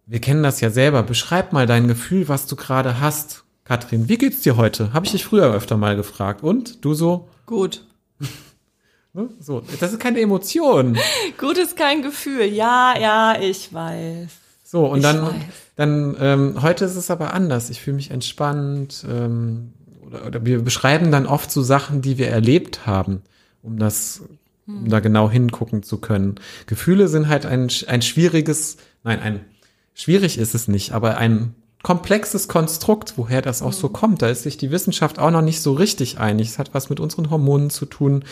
wir 0.07 0.21
kennen 0.21 0.43
das 0.43 0.61
ja 0.61 0.71
selber. 0.71 1.03
Beschreib 1.03 1.53
mal 1.53 1.67
dein 1.67 1.89
Gefühl, 1.89 2.29
was 2.29 2.47
du 2.47 2.57
gerade 2.57 3.01
hast. 3.01 3.44
Katrin, 3.65 4.09
wie 4.09 4.19
geht's 4.19 4.43
dir 4.43 4.57
heute? 4.57 4.93
Habe 4.93 5.07
ich 5.07 5.13
dich 5.13 5.25
früher 5.25 5.53
öfter 5.53 5.77
mal 5.77 5.97
gefragt. 5.97 6.43
Und 6.43 6.85
du 6.85 6.95
so? 6.95 7.29
Gut. 7.47 7.85
Ne? 9.17 9.29
So, 9.39 9.63
das 9.79 9.93
ist 9.93 10.01
keine 10.01 10.21
Emotion. 10.21 10.99
Gut 11.39 11.57
ist 11.57 11.77
kein 11.77 12.03
Gefühl. 12.03 12.47
Ja, 12.47 12.95
ja, 13.01 13.37
ich 13.41 13.73
weiß. 13.73 14.29
So, 14.65 14.87
und 14.87 14.97
Ich 14.97 15.03
dann, 15.05 15.23
weiß. 15.23 15.35
dann 15.77 16.17
ähm, 16.19 16.63
heute 16.63 16.85
ist 16.85 16.97
es 16.97 17.13
aber 17.13 17.33
anders. 17.33 17.71
Ich 17.71 17.81
fühle 17.81 17.95
mich 17.95 18.11
entspannt. 18.11 19.07
Ähm, 19.09 19.73
oder, 20.05 20.27
oder 20.27 20.45
wir 20.45 20.63
beschreiben 20.63 21.13
dann 21.13 21.27
oft 21.27 21.53
so 21.53 21.63
Sachen, 21.63 22.03
die 22.03 22.19
wir 22.19 22.27
erlebt 22.27 22.87
haben, 22.89 23.23
um 23.63 23.79
das, 23.79 24.23
um 24.67 24.89
da 24.89 24.99
genau 24.99 25.31
hingucken 25.31 25.85
zu 25.85 25.99
können. 25.99 26.35
Gefühle 26.67 27.07
sind 27.07 27.29
halt 27.29 27.47
ein, 27.47 27.71
ein 27.87 28.03
schwieriges, 28.03 28.79
nein, 29.05 29.21
ein 29.21 29.45
schwierig 29.95 30.39
ist 30.39 30.57
es 30.57 30.67
nicht, 30.67 30.91
aber 30.91 31.19
ein 31.19 31.55
komplexes 31.85 32.49
Konstrukt, 32.49 33.15
woher 33.17 33.43
das 33.43 33.63
auch 33.63 33.75
so 33.75 33.89
kommt. 33.89 34.23
Da 34.23 34.29
ist 34.29 34.43
sich 34.43 34.57
die 34.57 34.73
Wissenschaft 34.73 35.21
auch 35.21 35.31
noch 35.31 35.43
nicht 35.43 35.61
so 35.61 35.75
richtig 35.75 36.19
einig. 36.19 36.49
Es 36.49 36.59
hat 36.59 36.75
was 36.75 36.91
mit 36.91 36.99
unseren 36.99 37.31
Hormonen 37.31 37.71
zu 37.71 37.87
tun. 37.87 38.25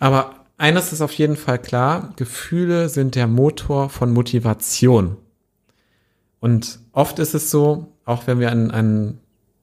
Aber 0.00 0.34
eines 0.58 0.92
ist 0.92 1.00
auf 1.00 1.12
jeden 1.12 1.36
Fall 1.36 1.60
klar, 1.60 2.12
Gefühle 2.16 2.88
sind 2.88 3.14
der 3.14 3.28
Motor 3.28 3.88
von 3.88 4.12
Motivation. 4.12 5.16
Und 6.40 6.80
oft 6.92 7.20
ist 7.20 7.34
es 7.34 7.50
so, 7.50 7.86
auch 8.04 8.26
wenn 8.26 8.40
wir 8.40 8.50
an, 8.50 8.72
an 8.72 9.18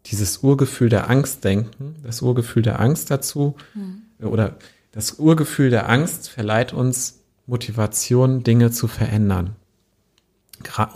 dieses 0.06 0.38
Urgefühl 0.38 0.88
der 0.88 1.10
Angst 1.10 1.44
denken, 1.44 1.96
das 2.04 2.22
Urgefühl 2.22 2.64
der 2.64 2.80
Angst 2.80 3.12
dazu, 3.12 3.56
oder 4.22 4.56
das 4.94 5.20
Urgefühl 5.20 5.70
der 5.70 5.90
Angst 5.90 6.30
verleiht 6.30 6.72
uns 6.72 7.20
Motivation, 7.48 8.44
Dinge 8.44 8.72
zu 8.72 8.88
verändern. 8.88 9.58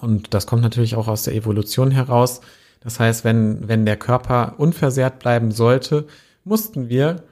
Und 0.02 0.34
das 0.34 0.48
kommt 0.48 0.62
natürlich 0.62 0.96
auch 0.96 1.08
aus 1.08 1.24
der 1.24 1.36
Evolution 1.36 1.92
heraus. 1.92 2.42
Das 2.82 3.00
heißt, 3.00 3.24
wenn, 3.24 3.68
wenn 3.68 3.86
der 3.86 3.98
Körper 3.98 4.56
unversehrt 4.58 5.20
bleiben 5.20 5.52
sollte, 5.52 6.08
mussten 6.44 6.90
wir, 6.90 7.24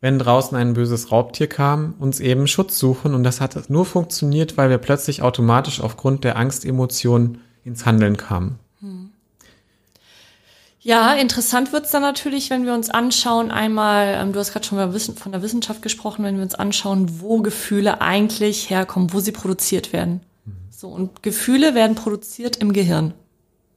wenn 0.00 0.18
draußen 0.18 0.56
ein 0.56 0.74
böses 0.74 1.10
Raubtier 1.10 1.48
kam, 1.48 1.94
uns 1.98 2.20
eben 2.20 2.46
Schutz 2.46 2.78
suchen. 2.78 3.14
Und 3.14 3.24
das 3.24 3.40
hat 3.40 3.70
nur 3.70 3.84
funktioniert, 3.84 4.56
weil 4.56 4.70
wir 4.70 4.78
plötzlich 4.78 5.22
automatisch 5.22 5.80
aufgrund 5.80 6.24
der 6.24 6.36
Angstemotion 6.36 7.38
ins 7.64 7.84
Handeln 7.84 8.16
kamen. 8.16 8.58
Ja, 10.88 11.12
interessant 11.12 11.72
wird's 11.72 11.90
dann 11.90 12.00
natürlich, 12.00 12.50
wenn 12.50 12.64
wir 12.64 12.72
uns 12.72 12.88
anschauen, 12.88 13.50
einmal, 13.50 14.16
ähm, 14.18 14.32
du 14.32 14.38
hast 14.38 14.52
gerade 14.52 14.64
schon 14.64 15.16
von 15.16 15.32
der 15.32 15.42
Wissenschaft 15.42 15.82
gesprochen, 15.82 16.24
wenn 16.24 16.36
wir 16.36 16.42
uns 16.42 16.54
anschauen, 16.54 17.20
wo 17.20 17.42
Gefühle 17.42 18.00
eigentlich 18.00 18.70
herkommen, 18.70 19.12
wo 19.12 19.20
sie 19.20 19.32
produziert 19.32 19.92
werden. 19.92 20.20
So, 20.80 20.86
und 20.86 21.24
Gefühle 21.24 21.74
werden 21.74 21.96
produziert 21.96 22.58
im 22.58 22.72
Gehirn. 22.72 23.12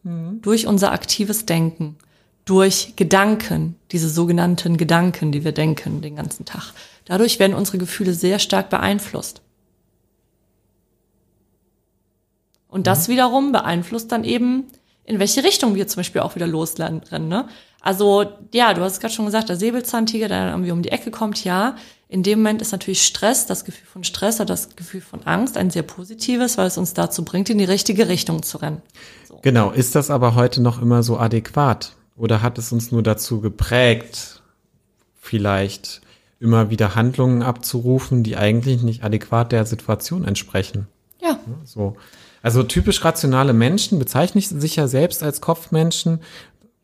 Durch 0.04 0.68
unser 0.68 0.92
aktives 0.92 1.48
Denken. 1.48 1.98
Durch 2.46 2.94
Gedanken, 2.96 3.76
diese 3.92 4.08
sogenannten 4.08 4.78
Gedanken, 4.78 5.32
die 5.32 5.44
wir 5.44 5.52
denken 5.52 6.02
den 6.04 6.18
ganzen 6.18 6.46
Tag. 6.46 6.74
Dadurch 7.06 7.40
werden 7.40 7.56
unsere 7.56 7.80
Gefühle 7.80 8.14
sehr 8.14 8.38
stark 8.38 8.70
beeinflusst. 8.70 9.42
Und 12.68 12.86
das 12.86 13.10
wiederum 13.10 13.52
beeinflusst 13.52 14.12
dann 14.12 14.24
eben, 14.24 14.66
in 15.04 15.18
welche 15.18 15.44
Richtung 15.44 15.74
wir 15.74 15.88
zum 15.88 16.02
Beispiel 16.02 16.22
auch 16.22 16.36
wieder 16.36 16.46
losrennen. 16.46 17.02
Ne? 17.12 17.48
Also 17.80 18.26
ja, 18.54 18.76
du 18.76 18.82
hast 18.82 18.94
es 18.94 19.00
gerade 19.00 19.14
schon 19.16 19.26
gesagt, 19.26 19.50
der 19.50 19.56
Säbelzahntiger, 19.56 20.28
der 20.28 20.46
dann 20.46 20.52
irgendwie 20.52 20.72
um 20.72 20.84
die 20.84 20.92
Ecke 20.92 21.10
kommt, 21.10 21.44
ja. 21.44 21.78
In 22.12 22.24
dem 22.24 22.40
Moment 22.40 22.62
ist 22.62 22.74
natürlich 22.74 23.04
Stress, 23.04 23.46
das 23.46 23.64
Gefühl 23.64 23.88
von 23.88 24.04
Stress 24.04 24.36
oder 24.42 24.48
das 24.48 24.76
Gefühl 24.76 25.00
von 25.00 25.24
Angst 25.24 25.56
ein 25.56 25.70
sehr 25.70 25.84
positives, 25.84 26.58
weil 26.58 26.68
es 26.68 26.78
uns 26.78 26.94
dazu 26.94 27.24
bringt, 27.24 27.50
in 27.50 27.58
die 27.58 27.64
richtige 27.64 28.10
Richtung 28.10 28.44
zu 28.44 28.58
rennen. 28.58 28.82
Genau, 29.44 29.72
ist 29.72 29.96
das 29.96 30.10
aber 30.10 30.36
heute 30.36 30.62
noch 30.62 30.82
immer 30.82 31.04
so 31.04 31.18
adäquat? 31.18 31.96
Oder 32.18 32.42
hat 32.42 32.58
es 32.58 32.74
uns 32.74 32.92
nur 32.92 33.02
dazu 33.02 33.40
geprägt, 33.40 34.42
vielleicht 35.22 36.02
immer 36.42 36.70
wieder 36.70 36.96
Handlungen 36.96 37.44
abzurufen, 37.44 38.24
die 38.24 38.36
eigentlich 38.36 38.82
nicht 38.82 39.06
adäquat 39.06 39.54
der 39.54 39.66
Situation 39.66 40.26
entsprechen? 40.26 40.88
Ja, 41.22 41.40
So. 41.64 41.96
Also 42.44 42.64
typisch 42.64 43.06
rationale 43.06 43.54
Menschen 43.54 44.00
bezeichnen 44.00 44.42
sich 44.42 44.76
ja 44.76 44.90
selbst 44.90 45.24
als 45.24 45.40
Kopfmenschen. 45.40 46.20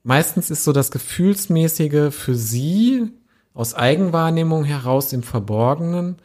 Meistens 0.03 0.49
ist 0.49 0.63
so 0.63 0.71
das 0.71 0.89
Gefühlsmäßige 0.89 2.13
für 2.13 2.35
sie 2.35 3.11
aus 3.57 3.73
Eigenwahrnehmung 3.73 4.63
heraus 4.63 5.11
im 5.13 5.23
Verborgenen. 5.23 6.17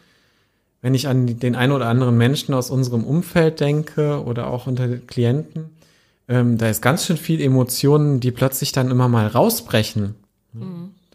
Wenn 0.82 0.94
ich 0.94 1.08
an 1.08 1.38
den 1.38 1.56
einen 1.56 1.72
oder 1.72 1.86
anderen 1.86 2.16
Menschen 2.18 2.54
aus 2.54 2.70
unserem 2.70 3.04
Umfeld 3.04 3.58
denke 3.60 4.22
oder 4.22 4.48
auch 4.48 4.66
unter 4.66 4.86
den 4.86 5.06
Klienten, 5.06 5.70
ähm, 6.28 6.58
da 6.58 6.68
ist 6.68 6.82
ganz 6.82 7.06
schön 7.06 7.16
viel 7.16 7.40
Emotionen, 7.40 8.20
die 8.20 8.32
plötzlich 8.32 8.72
dann 8.72 8.90
immer 8.90 9.08
mal 9.08 9.26
rausbrechen. 9.26 10.14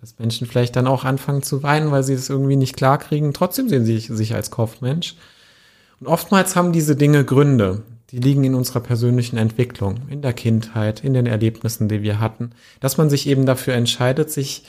Dass 0.02 0.18
Menschen 0.18 0.48
vielleicht 0.48 0.76
dann 0.76 0.88
auch 0.88 1.04
anfangen 1.04 1.44
zu 1.44 1.62
weinen, 1.62 1.92
weil 1.92 2.04
sie 2.04 2.14
es 2.14 2.30
irgendwie 2.30 2.56
nicht 2.56 2.76
klarkriegen. 2.76 3.34
Trotzdem 3.34 3.70
sehen 3.70 3.86
sie 3.86 4.00
sich 4.00 4.34
als 4.34 4.50
Kopfmensch. 4.50 5.16
Und 6.00 6.08
oftmals 6.08 6.56
haben 6.56 6.72
diese 6.72 6.96
Dinge 6.96 7.26
Gründe. 7.26 7.84
Die 8.10 8.20
liegen 8.20 8.44
in 8.44 8.56
unserer 8.56 8.80
persönlichen 8.80 9.38
Entwicklung, 9.38 9.98
in 10.10 10.22
der 10.22 10.34
Kindheit, 10.34 11.04
in 11.04 11.14
den 11.14 11.28
Erlebnissen, 11.28 11.90
die 11.90 12.02
wir 12.02 12.20
hatten. 12.20 12.52
Dass 12.80 12.98
man 12.98 13.10
sich 13.10 13.28
eben 13.28 13.46
dafür 13.46 13.76
entscheidet, 13.76 14.32
sich 14.32 14.64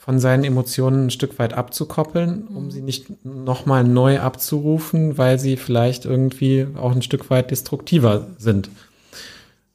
von 0.00 0.18
seinen 0.18 0.44
Emotionen 0.44 1.06
ein 1.06 1.10
Stück 1.10 1.38
weit 1.38 1.52
abzukoppeln, 1.52 2.48
um 2.48 2.70
sie 2.70 2.80
nicht 2.80 3.22
nochmal 3.22 3.84
neu 3.84 4.18
abzurufen, 4.18 5.18
weil 5.18 5.38
sie 5.38 5.58
vielleicht 5.58 6.06
irgendwie 6.06 6.66
auch 6.74 6.92
ein 6.92 7.02
Stück 7.02 7.28
weit 7.28 7.50
destruktiver 7.50 8.28
sind. 8.38 8.70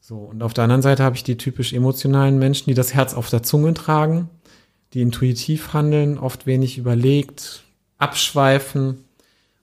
So, 0.00 0.16
und 0.16 0.42
auf 0.42 0.52
der 0.52 0.64
anderen 0.64 0.82
Seite 0.82 1.04
habe 1.04 1.14
ich 1.14 1.22
die 1.22 1.36
typisch 1.36 1.72
emotionalen 1.72 2.40
Menschen, 2.40 2.68
die 2.68 2.74
das 2.74 2.92
Herz 2.92 3.14
auf 3.14 3.30
der 3.30 3.44
Zunge 3.44 3.72
tragen, 3.72 4.28
die 4.94 5.02
intuitiv 5.02 5.72
handeln, 5.72 6.18
oft 6.18 6.44
wenig 6.44 6.76
überlegt, 6.76 7.62
abschweifen 7.98 9.05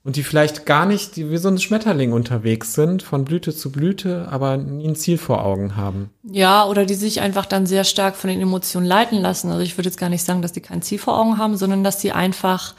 und 0.04 0.16
die 0.16 0.22
vielleicht 0.22 0.66
gar 0.66 0.84
nicht 0.84 1.16
die, 1.16 1.30
wie 1.30 1.38
so 1.38 1.48
ein 1.48 1.58
Schmetterling 1.58 2.12
unterwegs 2.12 2.74
sind, 2.74 3.02
von 3.02 3.24
Blüte 3.24 3.56
zu 3.56 3.72
Blüte, 3.72 4.28
aber 4.30 4.58
nie 4.58 4.86
ein 4.86 4.96
Ziel 4.96 5.16
vor 5.16 5.44
Augen 5.44 5.76
haben. 5.76 6.10
Ja, 6.22 6.66
oder 6.66 6.84
die 6.84 6.94
sich 6.94 7.22
einfach 7.22 7.46
dann 7.46 7.64
sehr 7.66 7.84
stark 7.84 8.14
von 8.14 8.28
den 8.28 8.42
Emotionen 8.42 8.86
leiten 8.86 9.18
lassen. 9.20 9.50
Also 9.50 9.62
ich 9.62 9.78
würde 9.78 9.88
jetzt 9.88 9.98
gar 9.98 10.10
nicht 10.10 10.22
sagen, 10.22 10.42
dass 10.42 10.52
die 10.52 10.60
kein 10.60 10.82
Ziel 10.82 10.98
vor 10.98 11.18
Augen 11.18 11.38
haben, 11.38 11.56
sondern 11.56 11.82
dass 11.82 12.02
sie 12.02 12.12
einfach 12.12 12.74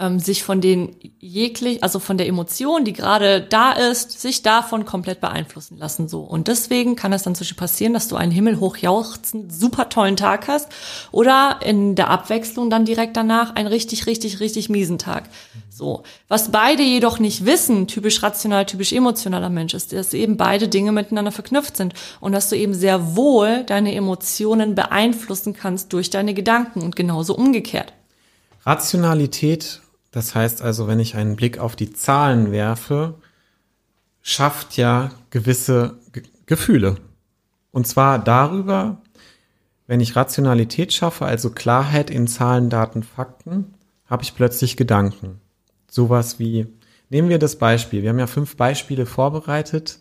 ähm, 0.00 0.18
sich 0.18 0.42
von 0.42 0.60
den 0.60 0.96
jeglich, 1.20 1.82
also 1.84 1.98
von 1.98 2.18
der 2.18 2.26
Emotion, 2.26 2.84
die 2.84 2.92
gerade 2.92 3.40
da 3.42 3.72
ist, 3.72 4.20
sich 4.20 4.42
davon 4.42 4.84
komplett 4.84 5.20
beeinflussen 5.20 5.76
lassen. 5.78 6.08
So. 6.08 6.20
Und 6.20 6.48
deswegen 6.48 6.96
kann 6.96 7.12
es 7.12 7.22
dann 7.22 7.34
Beispiel 7.34 7.56
passieren, 7.56 7.92
dass 7.92 8.08
du 8.08 8.16
einen 8.16 8.32
himmelhoch 8.32 8.76
super 9.48 9.88
tollen 9.88 10.16
Tag 10.16 10.48
hast 10.48 10.68
oder 11.12 11.60
in 11.64 11.94
der 11.94 12.08
Abwechslung 12.08 12.70
dann 12.70 12.84
direkt 12.84 13.16
danach 13.16 13.54
einen 13.54 13.68
richtig, 13.68 14.06
richtig, 14.06 14.40
richtig 14.40 14.68
miesen 14.68 14.98
Tag. 14.98 15.28
So. 15.68 16.02
Was 16.28 16.50
beide 16.50 16.82
jedoch 16.82 17.18
nicht 17.18 17.44
wissen, 17.44 17.86
typisch 17.86 18.22
rational, 18.22 18.66
typisch 18.66 18.92
emotionaler 18.92 19.50
Mensch, 19.50 19.74
ist, 19.74 19.92
dass 19.92 20.14
eben 20.14 20.36
beide 20.36 20.68
Dinge 20.68 20.92
miteinander 20.92 21.32
verknüpft 21.32 21.76
sind 21.76 21.94
und 22.20 22.32
dass 22.32 22.48
du 22.48 22.56
eben 22.56 22.74
sehr 22.74 23.16
wohl 23.16 23.64
deine 23.64 23.94
Emotionen 23.94 24.74
beeinflussen 24.74 25.54
kannst 25.54 25.92
durch 25.92 26.10
deine 26.10 26.34
Gedanken 26.34 26.82
und 26.82 26.96
genauso 26.96 27.34
umgekehrt. 27.34 27.92
Rationalität, 28.64 29.80
das 30.10 30.34
heißt 30.34 30.62
also, 30.62 30.88
wenn 30.88 31.00
ich 31.00 31.16
einen 31.16 31.36
Blick 31.36 31.58
auf 31.58 31.76
die 31.76 31.92
Zahlen 31.92 32.52
werfe, 32.52 33.14
schafft 34.22 34.76
ja 34.76 35.10
gewisse 35.30 35.98
Ge 36.12 36.22
Gefühle. 36.46 36.96
Und 37.70 37.86
zwar 37.86 38.18
darüber, 38.18 39.00
wenn 39.86 40.00
ich 40.00 40.16
Rationalität 40.16 40.92
schaffe, 40.92 41.24
also 41.24 41.50
Klarheit 41.50 42.10
in 42.10 42.26
Zahlen, 42.26 42.70
Daten, 42.70 43.04
Fakten, 43.04 43.74
habe 44.06 44.24
ich 44.24 44.34
plötzlich 44.34 44.76
Gedanken. 44.76 45.40
Sowas 45.88 46.40
wie, 46.40 46.66
nehmen 47.08 47.28
wir 47.28 47.38
das 47.38 47.56
Beispiel. 47.56 48.02
Wir 48.02 48.10
haben 48.10 48.18
ja 48.18 48.26
fünf 48.26 48.56
Beispiele 48.56 49.06
vorbereitet, 49.06 50.00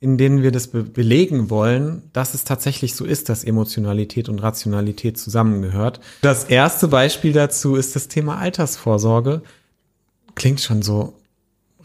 in 0.00 0.16
denen 0.16 0.42
wir 0.42 0.50
das 0.50 0.68
be 0.68 0.82
belegen 0.82 1.50
wollen, 1.50 2.02
dass 2.14 2.32
es 2.32 2.44
tatsächlich 2.44 2.94
so 2.94 3.04
ist, 3.04 3.28
dass 3.28 3.44
Emotionalität 3.44 4.28
und 4.30 4.38
Rationalität 4.38 5.18
zusammengehört. 5.18 6.00
Das 6.22 6.44
erste 6.44 6.88
Beispiel 6.88 7.32
dazu 7.34 7.76
ist 7.76 7.94
das 7.94 8.08
Thema 8.08 8.38
Altersvorsorge. 8.38 9.42
Klingt 10.34 10.60
schon 10.62 10.80
so 10.80 11.12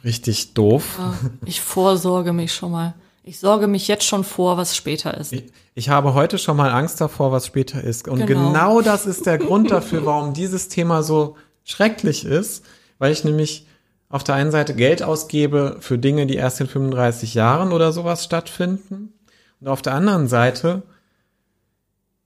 richtig 0.06 0.54
doof. 0.54 0.98
Ich 1.46 1.60
vorsorge 1.60 2.32
mich 2.32 2.54
schon 2.54 2.72
mal. 2.72 2.94
Ich 3.24 3.40
sorge 3.40 3.68
mich 3.68 3.88
jetzt 3.88 4.06
schon 4.06 4.24
vor, 4.24 4.56
was 4.56 4.76
später 4.78 5.18
ist. 5.18 5.34
Ich, 5.34 5.46
ich 5.74 5.90
habe 5.90 6.14
heute 6.14 6.38
schon 6.38 6.56
mal 6.56 6.70
Angst 6.72 7.02
davor, 7.02 7.32
was 7.32 7.48
später 7.48 7.84
ist. 7.84 8.08
Und 8.08 8.26
Genau. 8.28 8.50
genau, 8.50 8.82
das 8.82 9.06
ist 9.08 9.26
der 9.26 9.40
Grund 9.40 9.72
dafür, 9.72 10.06
warum 10.06 10.34
dieses 10.34 10.70
Thema 10.70 11.02
so 11.04 11.36
schrecklich 11.66 12.24
ist, 12.24 12.64
weil 13.00 13.12
ich 13.12 13.24
nämlich 13.24 13.66
auf 14.10 14.24
der 14.24 14.36
einen 14.36 14.52
Seite 14.52 14.76
Geld 14.76 15.04
ausgebe 15.04 15.78
für 15.80 15.98
Dinge, 15.98 16.28
die 16.28 16.36
erst 16.36 16.62
in 16.62 16.68
35 16.68 17.34
Jahren 17.34 17.72
oder 17.72 17.92
sowas 17.92 18.24
stattfinden. 18.24 19.14
Und 19.60 19.68
auf 19.68 19.82
der 19.82 19.94
anderen 19.94 20.28
Seite, 20.28 20.84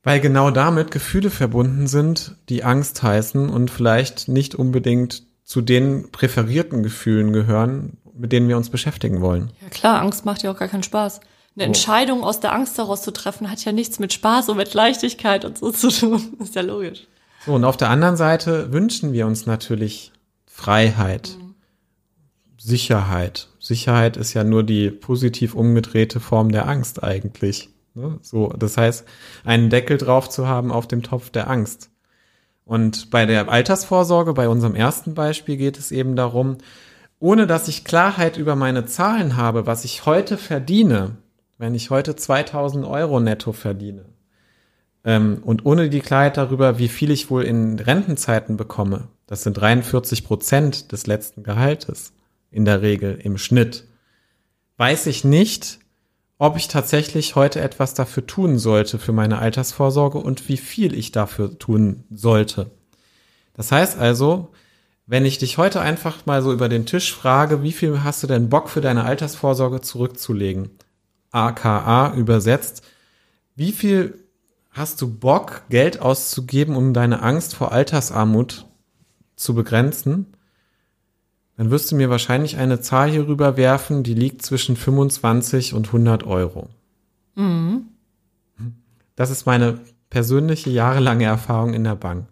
weil 0.03 0.19
genau 0.19 0.51
damit 0.51 0.91
Gefühle 0.91 1.29
verbunden 1.29 1.87
sind, 1.87 2.35
die 2.49 2.63
Angst 2.63 3.01
heißen 3.03 3.49
und 3.49 3.71
vielleicht 3.71 4.27
nicht 4.27 4.55
unbedingt 4.55 5.23
zu 5.43 5.61
den 5.61 6.11
präferierten 6.11 6.83
Gefühlen 6.83 7.33
gehören, 7.33 7.97
mit 8.13 8.31
denen 8.31 8.49
wir 8.49 8.57
uns 8.57 8.69
beschäftigen 8.69 9.21
wollen. 9.21 9.51
Ja 9.61 9.69
klar, 9.69 10.01
Angst 10.01 10.25
macht 10.25 10.43
ja 10.43 10.51
auch 10.51 10.57
gar 10.59 10.67
keinen 10.67 10.83
Spaß. 10.83 11.21
Eine 11.55 11.65
Entscheidung 11.65 12.23
aus 12.23 12.39
der 12.39 12.53
Angst 12.53 12.77
heraus 12.77 13.01
zu 13.01 13.11
treffen, 13.11 13.49
hat 13.49 13.65
ja 13.65 13.71
nichts 13.71 13.99
mit 13.99 14.13
Spaß 14.13 14.49
und 14.49 14.57
mit 14.57 14.73
Leichtigkeit 14.73 15.43
und 15.45 15.57
so 15.57 15.71
zu 15.71 15.89
tun. 15.89 16.37
Ist 16.39 16.55
ja 16.55 16.61
logisch. 16.61 17.07
So, 17.45 17.53
und 17.53 17.63
auf 17.63 17.77
der 17.77 17.89
anderen 17.89 18.15
Seite 18.15 18.71
wünschen 18.71 19.13
wir 19.13 19.25
uns 19.25 19.45
natürlich 19.45 20.11
Freiheit, 20.45 21.37
Sicherheit. 22.69 23.49
Sicherheit 23.59 24.15
ist 24.15 24.33
ja 24.33 24.45
nur 24.45 24.63
die 24.63 24.91
positiv 24.91 25.55
umgedrehte 25.55 26.19
Form 26.19 26.51
der 26.51 26.69
Angst 26.69 27.03
eigentlich. 27.03 27.69
Ne? 27.95 28.19
So, 28.21 28.53
das 28.57 28.77
heißt, 28.77 29.05
einen 29.43 29.69
Deckel 29.69 29.97
drauf 29.97 30.29
zu 30.29 30.47
haben 30.47 30.71
auf 30.71 30.87
dem 30.87 31.03
Topf 31.03 31.31
der 31.31 31.49
Angst. 31.49 31.89
Und 32.63 33.09
bei 33.09 33.25
der 33.25 33.49
Altersvorsorge, 33.49 34.33
bei 34.33 34.47
unserem 34.47 34.75
ersten 34.75 35.15
Beispiel, 35.15 35.57
geht 35.57 35.79
es 35.79 35.91
eben 35.91 36.15
darum, 36.15 36.59
ohne 37.19 37.47
dass 37.47 37.67
ich 37.67 37.83
Klarheit 37.83 38.37
über 38.37 38.55
meine 38.55 38.85
Zahlen 38.85 39.35
habe, 39.35 39.65
was 39.65 39.83
ich 39.83 40.05
heute 40.05 40.37
verdiene, 40.37 41.17
wenn 41.57 41.73
ich 41.73 41.89
heute 41.89 42.15
2000 42.15 42.85
Euro 42.85 43.19
netto 43.19 43.51
verdiene, 43.51 44.05
ähm, 45.03 45.39
und 45.43 45.65
ohne 45.65 45.89
die 45.89 45.99
Klarheit 45.99 46.37
darüber, 46.37 46.77
wie 46.77 46.87
viel 46.87 47.09
ich 47.09 47.31
wohl 47.31 47.43
in 47.43 47.79
Rentenzeiten 47.79 48.55
bekomme, 48.55 49.07
das 49.25 49.43
sind 49.43 49.55
43 49.55 50.23
Prozent 50.23 50.91
des 50.91 51.07
letzten 51.07 51.43
Gehaltes 51.43 52.13
in 52.51 52.65
der 52.65 52.81
Regel 52.81 53.19
im 53.23 53.37
Schnitt, 53.37 53.85
weiß 54.77 55.07
ich 55.07 55.23
nicht, 55.23 55.79
ob 56.37 56.55
ich 56.55 56.69
tatsächlich 56.69 57.35
heute 57.35 57.59
etwas 57.59 57.93
dafür 57.93 58.25
tun 58.25 58.57
sollte 58.59 58.97
für 58.97 59.11
meine 59.11 59.39
Altersvorsorge 59.39 60.17
und 60.17 60.47
wie 60.47 60.57
viel 60.57 60.93
ich 60.93 61.11
dafür 61.11 61.59
tun 61.59 62.05
sollte. 62.09 62.71
Das 63.53 63.71
heißt 63.73 63.99
also, 63.99 64.51
wenn 65.05 65.25
ich 65.25 65.37
dich 65.37 65.57
heute 65.57 65.81
einfach 65.81 66.25
mal 66.25 66.41
so 66.41 66.53
über 66.53 66.69
den 66.69 66.85
Tisch 66.85 67.13
frage, 67.13 67.61
wie 67.61 67.73
viel 67.73 68.03
hast 68.03 68.23
du 68.23 68.27
denn 68.27 68.47
Bock 68.47 68.69
für 68.69 68.79
deine 68.79 69.03
Altersvorsorge 69.03 69.81
zurückzulegen? 69.81 70.69
AKA 71.31 72.13
übersetzt, 72.13 72.83
wie 73.55 73.73
viel 73.73 74.23
hast 74.69 75.01
du 75.01 75.13
Bock, 75.13 75.63
Geld 75.69 75.99
auszugeben, 75.99 76.75
um 76.75 76.93
deine 76.93 77.21
Angst 77.21 77.55
vor 77.55 77.73
Altersarmut 77.73 78.65
zu 79.35 79.53
begrenzen? 79.53 80.37
Dann 81.59 81.71
wirst 81.71 81.91
du 81.91 81.97
mir 81.97 82.09
wahrscheinlich 82.09 82.55
eine 82.55 82.79
Zahl 82.79 83.11
hier 83.11 83.27
rüber 83.27 83.57
werfen, 83.57 84.01
die 84.01 84.13
liegt 84.13 84.43
zwischen 84.43 84.77
25 84.77 85.73
und 85.73 85.87
100 85.87 86.25
Euro. 86.25 86.69
Das 89.17 89.29
ist 89.29 89.45
meine 89.45 89.81
persönliche 90.09 90.69
jahrelange 90.69 91.25
Erfahrung 91.25 91.73
in 91.73 91.83
der 91.83 91.95
Bank. 91.95 92.27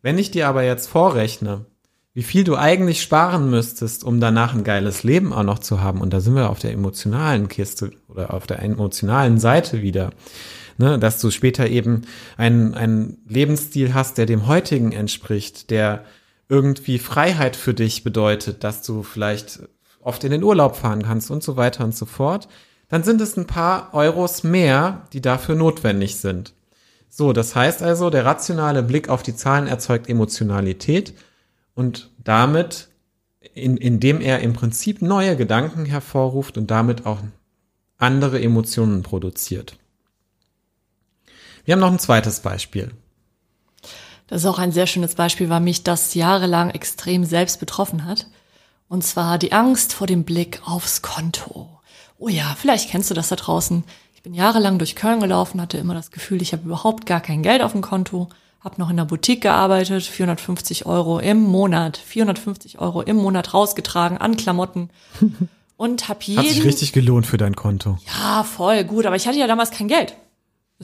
Wenn 0.00 0.16
ich 0.16 0.30
dir 0.30 0.48
aber 0.48 0.62
jetzt 0.62 0.86
vorrechne, 0.86 1.66
wie 2.14 2.22
viel 2.22 2.42
du 2.42 2.56
eigentlich 2.56 3.02
sparen 3.02 3.50
müsstest, 3.50 4.02
um 4.02 4.18
danach 4.18 4.54
ein 4.54 4.64
geiles 4.64 5.02
Leben 5.02 5.34
auch 5.34 5.42
noch 5.42 5.58
zu 5.58 5.82
haben, 5.82 6.00
und 6.00 6.14
da 6.14 6.20
sind 6.20 6.34
wir 6.34 6.48
auf 6.48 6.58
der 6.58 6.72
emotionalen 6.72 7.48
Kiste 7.48 7.90
oder 8.08 8.32
auf 8.32 8.46
der 8.46 8.62
emotionalen 8.62 9.38
Seite 9.38 9.82
wieder, 9.82 10.08
ne, 10.78 10.98
dass 10.98 11.20
du 11.20 11.30
später 11.30 11.68
eben 11.68 12.06
einen, 12.38 12.72
einen 12.72 13.18
Lebensstil 13.28 13.92
hast, 13.92 14.16
der 14.16 14.24
dem 14.24 14.46
heutigen 14.46 14.92
entspricht, 14.92 15.68
der 15.70 16.06
irgendwie 16.48 16.98
Freiheit 16.98 17.56
für 17.56 17.74
dich 17.74 18.04
bedeutet, 18.04 18.64
dass 18.64 18.82
du 18.82 19.02
vielleicht 19.02 19.60
oft 20.00 20.22
in 20.24 20.30
den 20.30 20.42
Urlaub 20.42 20.76
fahren 20.76 21.02
kannst 21.02 21.30
und 21.30 21.42
so 21.42 21.56
weiter 21.56 21.84
und 21.84 21.94
so 21.94 22.06
fort, 22.06 22.48
dann 22.88 23.02
sind 23.02 23.20
es 23.20 23.36
ein 23.36 23.46
paar 23.46 23.94
Euros 23.94 24.44
mehr, 24.44 25.06
die 25.12 25.20
dafür 25.20 25.54
notwendig 25.54 26.16
sind. 26.16 26.52
So, 27.08 27.32
das 27.32 27.54
heißt 27.54 27.82
also, 27.82 28.10
der 28.10 28.24
rationale 28.24 28.82
Blick 28.82 29.08
auf 29.08 29.22
die 29.22 29.36
Zahlen 29.36 29.66
erzeugt 29.66 30.08
Emotionalität 30.08 31.14
und 31.74 32.10
damit, 32.22 32.88
in, 33.54 33.76
indem 33.76 34.20
er 34.20 34.40
im 34.40 34.52
Prinzip 34.52 35.00
neue 35.00 35.36
Gedanken 35.36 35.86
hervorruft 35.86 36.58
und 36.58 36.70
damit 36.70 37.06
auch 37.06 37.20
andere 37.98 38.40
Emotionen 38.42 39.02
produziert. 39.02 39.78
Wir 41.64 41.72
haben 41.72 41.80
noch 41.80 41.92
ein 41.92 41.98
zweites 41.98 42.40
Beispiel. 42.40 42.90
Das 44.34 44.42
ist 44.42 44.48
auch 44.48 44.58
ein 44.58 44.72
sehr 44.72 44.88
schönes 44.88 45.14
Beispiel, 45.14 45.48
weil 45.48 45.60
mich 45.60 45.84
das 45.84 46.14
jahrelang 46.14 46.70
extrem 46.70 47.24
selbst 47.24 47.60
betroffen 47.60 48.04
hat. 48.04 48.26
Und 48.88 49.04
zwar 49.04 49.38
die 49.38 49.52
Angst 49.52 49.92
vor 49.92 50.08
dem 50.08 50.24
Blick 50.24 50.60
aufs 50.64 51.02
Konto. 51.02 51.78
Oh 52.18 52.26
ja, 52.26 52.56
vielleicht 52.58 52.90
kennst 52.90 53.08
du 53.08 53.14
das 53.14 53.28
da 53.28 53.36
draußen. 53.36 53.84
Ich 54.12 54.24
bin 54.24 54.34
jahrelang 54.34 54.78
durch 54.78 54.96
Köln 54.96 55.20
gelaufen, 55.20 55.60
hatte 55.60 55.78
immer 55.78 55.94
das 55.94 56.10
Gefühl, 56.10 56.42
ich 56.42 56.52
habe 56.52 56.64
überhaupt 56.64 57.06
gar 57.06 57.20
kein 57.20 57.44
Geld 57.44 57.62
auf 57.62 57.70
dem 57.70 57.80
Konto, 57.80 58.28
habe 58.58 58.74
noch 58.80 58.90
in 58.90 58.96
der 58.96 59.04
Boutique 59.04 59.40
gearbeitet, 59.42 60.02
450 60.02 60.84
Euro 60.84 61.20
im 61.20 61.40
Monat, 61.40 61.96
450 61.96 62.80
Euro 62.80 63.02
im 63.02 63.14
Monat 63.14 63.54
rausgetragen 63.54 64.18
an 64.18 64.36
Klamotten 64.36 64.90
und 65.76 66.08
habe 66.08 66.18
jeden 66.24 66.40
Hat 66.40 66.48
sich 66.48 66.64
richtig 66.64 66.92
gelohnt 66.92 67.26
für 67.26 67.36
dein 67.36 67.54
Konto. 67.54 67.98
ja, 68.04 68.42
voll 68.42 68.82
gut, 68.82 69.06
aber 69.06 69.14
ich 69.14 69.28
hatte 69.28 69.38
ja 69.38 69.46
damals 69.46 69.70
kein 69.70 69.86
Geld. 69.86 70.16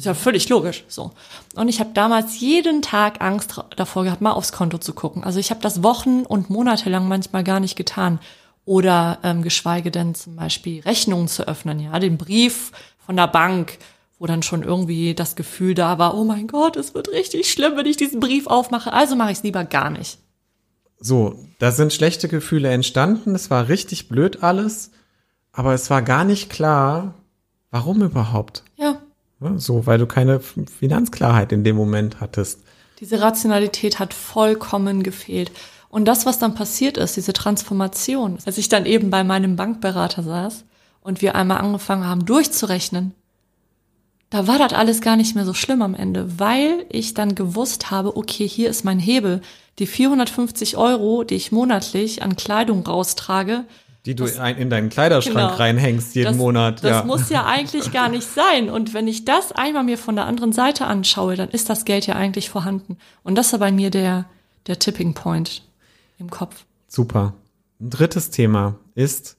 Ist 0.01 0.07
ja 0.07 0.15
völlig 0.15 0.49
logisch, 0.49 0.85
so. 0.89 1.11
Und 1.57 1.69
ich 1.69 1.79
habe 1.79 1.91
damals 1.93 2.41
jeden 2.41 2.81
Tag 2.81 3.21
Angst 3.21 3.63
davor 3.77 4.05
gehabt, 4.05 4.23
mal 4.23 4.33
aufs 4.33 4.51
Konto 4.51 4.79
zu 4.79 4.95
gucken. 4.95 5.25
Also 5.25 5.39
ich 5.39 5.51
habe 5.51 5.61
das 5.61 5.83
Wochen 5.83 6.23
und 6.23 6.49
Monate 6.49 6.89
lang 6.89 7.07
manchmal 7.07 7.45
gar 7.45 7.61
nicht 7.61 7.77
getan. 7.77 8.19
Oder 8.65 9.19
ähm, 9.23 9.43
geschweige 9.43 9.91
denn 9.91 10.15
zum 10.15 10.37
Beispiel 10.37 10.81
Rechnungen 10.81 11.29
zu 11.29 11.47
öffnen, 11.47 11.81
ja, 11.81 11.99
den 11.99 12.17
Brief 12.17 12.73
von 12.97 13.15
der 13.15 13.27
Bank, 13.27 13.77
wo 14.19 14.25
dann 14.25 14.43
schon 14.43 14.63
irgendwie 14.63 15.15
das 15.15 15.37
Gefühl 15.37 15.75
da 15.75 15.99
war, 15.99 16.17
oh 16.17 16.25
mein 16.25 16.47
Gott, 16.47 16.79
es 16.79 16.95
wird 16.95 17.11
richtig 17.11 17.53
schlimm, 17.53 17.77
wenn 17.77 17.85
ich 17.85 17.99
diesen 17.99 18.21
Brief 18.21 18.47
aufmache. 18.47 18.95
Also 18.95 19.17
mache 19.17 19.33
ich 19.33 19.39
es 19.39 19.45
lieber 19.45 19.65
gar 19.65 19.91
nicht. 19.91 20.17
So, 20.99 21.45
da 21.59 21.73
sind 21.73 21.93
schlechte 21.93 22.27
Gefühle 22.27 22.71
entstanden. 22.71 23.35
Es 23.35 23.51
war 23.51 23.69
richtig 23.69 24.09
blöd 24.09 24.43
alles, 24.43 24.93
aber 25.53 25.75
es 25.75 25.91
war 25.91 26.01
gar 26.01 26.25
nicht 26.25 26.49
klar, 26.49 27.17
warum 27.71 28.01
überhaupt. 28.01 28.65
Ja, 28.77 29.00
So, 29.57 29.87
weil 29.87 29.99
du 29.99 30.07
keine 30.07 30.41
Finanzklarheit 30.41 31.53
in 31.53 31.65
dem 31.65 31.77
Moment 31.77 32.21
hattest. 32.21 32.61
Diese 33.01 33.23
Rationalität 33.23 33.99
hat 33.99 34.13
vollkommen 34.13 35.03
gefehlt. 35.03 35.51
Und 35.89 36.05
das, 36.05 36.27
was 36.27 36.39
dann 36.39 36.55
passiert 36.55 36.99
ist, 36.99 37.17
diese 37.17 37.33
Transformation, 37.33 38.39
als 38.45 38.59
ich 38.59 38.69
dann 38.69 38.87
eben 38.87 39.11
bei 39.11 39.25
meinem 39.25 39.57
Bankberater 39.57 40.23
saß 40.23 40.65
und 41.01 41.23
wir 41.23 41.35
einmal 41.35 41.59
angefangen 41.59 42.07
haben 42.07 42.27
durchzurechnen, 42.27 43.15
da 44.29 44.47
war 44.47 44.59
das 44.59 44.73
alles 44.73 45.01
gar 45.01 45.17
nicht 45.17 45.35
mehr 45.35 45.45
so 45.45 45.55
schlimm 45.55 45.83
am 45.83 45.95
Ende, 45.95 46.39
weil 46.39 46.87
ich 46.89 47.15
dann 47.15 47.35
gewusst 47.35 47.91
habe, 47.91 48.17
okay, 48.17 48.47
hier 48.47 48.71
ist 48.71 48.85
mein 48.85 49.01
Hebel. 49.01 49.41
Die 49.81 49.89
450 49.89 50.77
Euro, 50.77 51.25
die 51.25 51.35
ich 51.35 51.51
monatlich 51.51 52.23
an 52.23 52.37
Kleidung 52.37 52.87
raustrage, 52.87 53.65
Die 54.07 54.15
du 54.15 54.25
ein- 54.41 54.57
in 54.57 54.71
deinen 54.71 54.89
Kleiderschrank 54.89 55.37
Genau. 55.37 55.55
reinhängst 55.55 56.15
jeden 56.15 56.29
das, 56.29 56.37
Monat. 56.37 56.83
Das 56.83 56.91
ja. 56.91 57.03
muss 57.05 57.29
ja 57.29 57.45
eigentlich 57.45 57.93
gar 57.93 58.09
nicht 58.09 58.27
sein. 58.27 58.71
Und 58.71 58.95
wenn 58.95 59.07
ich 59.07 59.25
das 59.27 59.53
einmal 59.53 59.85
mir 59.85 59.99
von 59.99 60.17
der 60.17 60.25
anderen 60.25 60.53
Seite 60.53 60.87
anschaue, 60.87 61.37
dann 61.37 61.51
ist 61.51 61.69
das 61.69 61.85
Geld 61.85 62.07
ja 62.07 62.15
eigentlich 62.15 62.49
vorhanden. 62.49 62.97
Und 63.23 63.35
das 63.37 63.53
war 63.53 63.59
bei 63.59 63.73
mir 63.73 63.91
der, 63.91 64.25
der 64.67 64.79
Tipping 64.79 65.13
Point 65.15 65.63
im 66.19 66.31
Kopf. 66.31 66.65
Super. 66.89 67.35
Ein 67.79 67.91
drittes 67.91 68.31
Thema 68.31 68.77
ist 68.95 69.37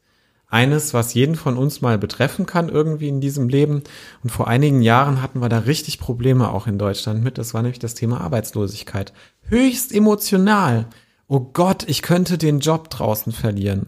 eines, 0.48 0.94
was 0.94 1.14
jeden 1.14 1.36
von 1.36 1.58
uns 1.58 1.82
mal 1.82 1.98
betreffen 1.98 2.46
kann 2.46 2.70
irgendwie 2.70 3.08
in 3.08 3.22
diesem 3.22 3.50
Leben. 3.50 3.84
Und 4.22 4.30
vor 4.32 4.48
einigen 4.48 4.82
Jahren 4.82 5.22
hatten 5.24 5.40
wir 5.42 5.50
da 5.50 5.60
richtig 5.60 5.98
Probleme 6.00 6.52
auch 6.52 6.68
in 6.68 6.78
Deutschland 6.78 7.24
mit. 7.24 7.38
Das 7.38 7.54
war 7.54 7.62
nämlich 7.64 7.80
das 7.80 7.94
Thema 7.96 8.22
Arbeitslosigkeit. 8.22 9.14
Höchst 9.48 9.92
emotional. 9.94 10.86
Oh 11.28 11.40
Gott, 11.40 11.86
ich 11.88 12.02
könnte 12.02 12.38
den 12.38 12.60
Job 12.60 12.90
draußen 12.90 13.32
verlieren. 13.32 13.88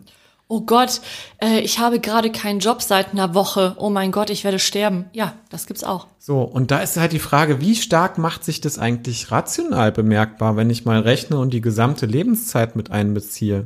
Oh 0.54 0.62
Gott, 0.62 1.02
äh, 1.42 1.62
ich 1.62 1.80
habe 1.80 2.00
gerade 2.00 2.32
keinen 2.32 2.60
Job 2.60 2.84
seit 2.84 3.12
einer 3.12 3.34
Woche. 3.34 3.76
Oh 3.80 3.90
mein 3.90 4.12
Gott, 4.12 4.30
ich 4.30 4.44
werde 4.44 4.60
sterben. 4.60 5.06
Ja, 5.12 5.34
das 5.50 5.66
gibt's 5.66 5.84
auch. 5.84 6.06
So, 6.20 6.44
und 6.44 6.70
da 6.70 6.78
ist 6.78 6.96
halt 6.96 7.12
die 7.12 7.18
Frage, 7.18 7.60
wie 7.60 7.76
stark 7.76 8.20
macht 8.20 8.44
sich 8.44 8.62
das 8.62 8.78
eigentlich 8.78 9.32
rational 9.32 9.92
bemerkbar, 9.92 10.56
wenn 10.56 10.70
ich 10.70 10.86
mal 10.86 11.00
rechne 11.00 11.40
und 11.40 11.56
die 11.56 11.62
gesamte 11.62 12.06
Lebenszeit 12.06 12.76
mit 12.76 12.92
einbeziehe? 12.92 13.66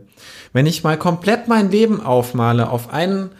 Wenn 0.54 0.65
ich 0.65 0.86
mal 0.86 0.97
komplett 0.97 1.50
mein 1.50 1.71
Leben 1.71 2.00
aufmale 2.00 2.69
auf 2.69 2.93
einen, 2.93 3.32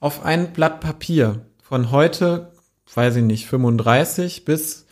auf 0.00 0.24
ein 0.24 0.52
Blatt 0.52 0.80
Papier 0.80 1.42
von 1.62 1.92
heute, 1.92 2.50
weiß 2.92 3.14
ich 3.14 3.22
nicht, 3.22 3.46
35 3.46 4.44
bis 4.44 4.86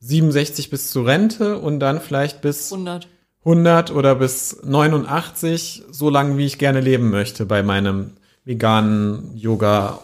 67 0.00 0.68
bis 0.68 0.90
zur 0.90 1.06
Rente 1.06 1.58
und 1.58 1.80
dann 1.80 2.02
vielleicht 2.02 2.42
bis 2.42 2.70
100. 2.70 3.08
100 3.44 3.90
oder 3.90 4.14
bis 4.14 4.58
89, 4.64 5.84
so 5.90 6.08
lange 6.10 6.38
wie 6.38 6.46
ich 6.46 6.58
gerne 6.58 6.80
leben 6.80 7.10
möchte 7.10 7.44
bei 7.46 7.62
meinem 7.62 8.12
veganen 8.44 9.36
Yoga 9.36 10.00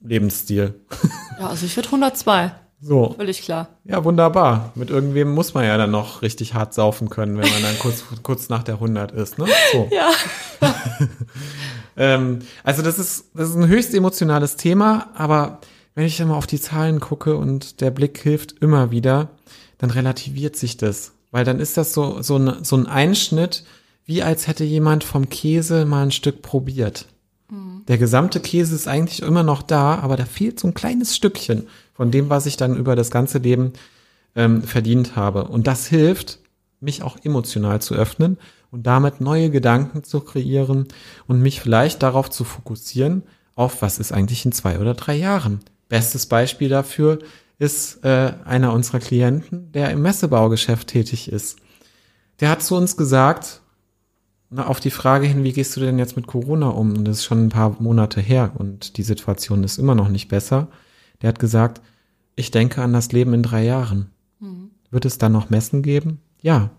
Lebensstil. 0.00 0.74
Ja, 1.38 1.48
also 1.48 1.66
ich 1.66 1.76
würde 1.76 1.88
102. 1.88 2.50
So. 2.80 3.12
Völlig 3.14 3.42
klar. 3.42 3.68
Ja, 3.84 4.02
wunderbar. 4.04 4.72
Mit 4.74 4.88
irgendwem 4.88 5.34
muss 5.34 5.52
man 5.52 5.66
ja 5.66 5.76
dann 5.76 5.90
noch 5.90 6.22
richtig 6.22 6.54
hart 6.54 6.72
saufen 6.72 7.10
können, 7.10 7.36
wenn 7.36 7.50
man 7.50 7.62
dann 7.62 7.78
kurz, 7.78 8.04
kurz 8.22 8.48
nach 8.48 8.62
der 8.62 8.76
100 8.76 9.12
ist, 9.12 9.36
ne? 9.36 9.44
So. 9.70 9.86
Ja. 9.90 10.10
Ähm, 11.96 12.40
also 12.62 12.82
das 12.82 12.98
ist, 12.98 13.30
das 13.34 13.50
ist 13.50 13.56
ein 13.56 13.68
höchst 13.68 13.94
emotionales 13.94 14.56
Thema, 14.56 15.08
aber 15.14 15.60
wenn 15.94 16.04
ich 16.04 16.20
immer 16.20 16.36
auf 16.36 16.46
die 16.46 16.60
Zahlen 16.60 17.00
gucke 17.00 17.36
und 17.36 17.80
der 17.80 17.90
Blick 17.90 18.18
hilft 18.18 18.52
immer 18.60 18.90
wieder, 18.90 19.30
dann 19.78 19.90
relativiert 19.90 20.56
sich 20.56 20.76
das. 20.76 21.12
Weil 21.36 21.44
dann 21.44 21.60
ist 21.60 21.76
das 21.76 21.92
so, 21.92 22.22
so, 22.22 22.38
ein, 22.38 22.64
so 22.64 22.78
ein 22.78 22.86
Einschnitt, 22.86 23.62
wie 24.06 24.22
als 24.22 24.46
hätte 24.46 24.64
jemand 24.64 25.04
vom 25.04 25.28
Käse 25.28 25.84
mal 25.84 26.04
ein 26.04 26.10
Stück 26.10 26.40
probiert. 26.40 27.04
Der 27.88 27.98
gesamte 27.98 28.40
Käse 28.40 28.74
ist 28.74 28.88
eigentlich 28.88 29.20
immer 29.20 29.42
noch 29.42 29.60
da, 29.60 29.96
aber 29.96 30.16
da 30.16 30.24
fehlt 30.24 30.58
so 30.58 30.66
ein 30.66 30.72
kleines 30.72 31.14
Stückchen 31.14 31.66
von 31.92 32.10
dem, 32.10 32.30
was 32.30 32.46
ich 32.46 32.56
dann 32.56 32.74
über 32.74 32.96
das 32.96 33.10
ganze 33.10 33.36
Leben 33.36 33.74
ähm, 34.34 34.62
verdient 34.62 35.14
habe. 35.14 35.44
Und 35.44 35.66
das 35.66 35.86
hilft, 35.86 36.38
mich 36.80 37.02
auch 37.02 37.18
emotional 37.22 37.82
zu 37.82 37.94
öffnen 37.94 38.38
und 38.70 38.86
damit 38.86 39.20
neue 39.20 39.50
Gedanken 39.50 40.04
zu 40.04 40.20
kreieren 40.20 40.88
und 41.26 41.42
mich 41.42 41.60
vielleicht 41.60 42.02
darauf 42.02 42.30
zu 42.30 42.44
fokussieren, 42.44 43.24
auf 43.56 43.82
was 43.82 43.98
ist 43.98 44.10
eigentlich 44.10 44.46
in 44.46 44.52
zwei 44.52 44.78
oder 44.78 44.94
drei 44.94 45.16
Jahren. 45.16 45.60
Bestes 45.90 46.24
Beispiel 46.24 46.70
dafür 46.70 47.18
ist 47.58 48.04
äh, 48.04 48.34
einer 48.44 48.72
unserer 48.72 49.00
Klienten, 49.00 49.72
der 49.72 49.90
im 49.90 50.02
Messebaugeschäft 50.02 50.88
tätig 50.88 51.30
ist. 51.30 51.58
Der 52.40 52.50
hat 52.50 52.62
zu 52.62 52.76
uns 52.76 52.96
gesagt, 52.96 53.62
na, 54.50 54.66
auf 54.66 54.80
die 54.80 54.90
Frage 54.90 55.26
hin, 55.26 55.42
wie 55.42 55.52
gehst 55.52 55.74
du 55.76 55.80
denn 55.80 55.98
jetzt 55.98 56.16
mit 56.16 56.26
Corona 56.26 56.68
um? 56.68 56.96
Und 56.96 57.04
das 57.04 57.18
ist 57.18 57.24
schon 57.24 57.46
ein 57.46 57.50
paar 57.50 57.76
Monate 57.80 58.20
her 58.20 58.52
und 58.54 58.96
die 58.96 59.02
Situation 59.02 59.64
ist 59.64 59.78
immer 59.78 59.94
noch 59.94 60.08
nicht 60.08 60.28
besser. 60.28 60.68
Der 61.22 61.28
hat 61.28 61.38
gesagt, 61.38 61.80
ich 62.36 62.50
denke 62.50 62.82
an 62.82 62.92
das 62.92 63.12
Leben 63.12 63.32
in 63.32 63.42
drei 63.42 63.64
Jahren. 63.64 64.10
Wird 64.90 65.04
es 65.04 65.18
dann 65.18 65.32
noch 65.32 65.50
Messen 65.50 65.82
geben? 65.82 66.20
Ja. 66.42 66.70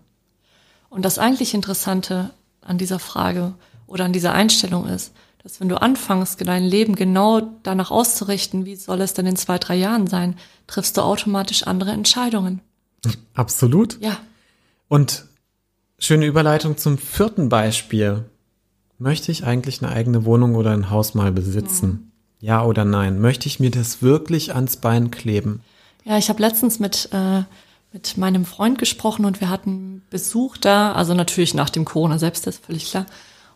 Und 0.88 1.04
das 1.04 1.18
eigentlich 1.18 1.54
Interessante 1.54 2.30
an 2.62 2.78
dieser 2.78 2.98
Frage 2.98 3.54
oder 3.86 4.04
an 4.04 4.12
dieser 4.12 4.32
Einstellung 4.32 4.86
ist, 4.86 5.12
dass 5.42 5.60
wenn 5.60 5.68
du 5.68 5.80
anfängst, 5.80 6.46
dein 6.46 6.64
Leben 6.64 6.94
genau 6.94 7.40
danach 7.62 7.90
auszurichten, 7.90 8.64
wie 8.64 8.76
soll 8.76 9.00
es 9.00 9.14
denn 9.14 9.26
in 9.26 9.36
zwei, 9.36 9.58
drei 9.58 9.76
Jahren 9.76 10.06
sein, 10.06 10.36
triffst 10.66 10.96
du 10.96 11.02
automatisch 11.02 11.62
andere 11.62 11.92
Entscheidungen. 11.92 12.60
Absolut. 13.34 14.00
Ja. 14.00 14.18
Und 14.88 15.26
schöne 15.98 16.26
Überleitung 16.26 16.76
zum 16.76 16.98
vierten 16.98 17.48
Beispiel. 17.48 18.24
Möchte 18.98 19.30
ich 19.30 19.44
eigentlich 19.44 19.82
eine 19.82 19.92
eigene 19.92 20.24
Wohnung 20.24 20.56
oder 20.56 20.72
ein 20.72 20.90
Haus 20.90 21.14
mal 21.14 21.30
besitzen? 21.30 22.10
Ja 22.40 22.64
oder 22.64 22.84
nein? 22.84 23.20
Möchte 23.20 23.46
ich 23.46 23.60
mir 23.60 23.70
das 23.70 24.02
wirklich 24.02 24.54
ans 24.54 24.76
Bein 24.76 25.10
kleben? 25.10 25.62
Ja, 26.04 26.18
ich 26.18 26.28
habe 26.28 26.42
letztens 26.42 26.80
mit, 26.80 27.08
äh, 27.12 27.42
mit 27.92 28.16
meinem 28.16 28.44
Freund 28.44 28.78
gesprochen 28.78 29.24
und 29.24 29.40
wir 29.40 29.50
hatten 29.50 30.02
Besuch 30.10 30.56
da, 30.56 30.92
also 30.92 31.14
natürlich 31.14 31.54
nach 31.54 31.70
dem 31.70 31.84
Corona 31.84 32.18
selbst, 32.18 32.46
das 32.46 32.56
ist 32.56 32.66
völlig 32.66 32.90
klar. 32.90 33.06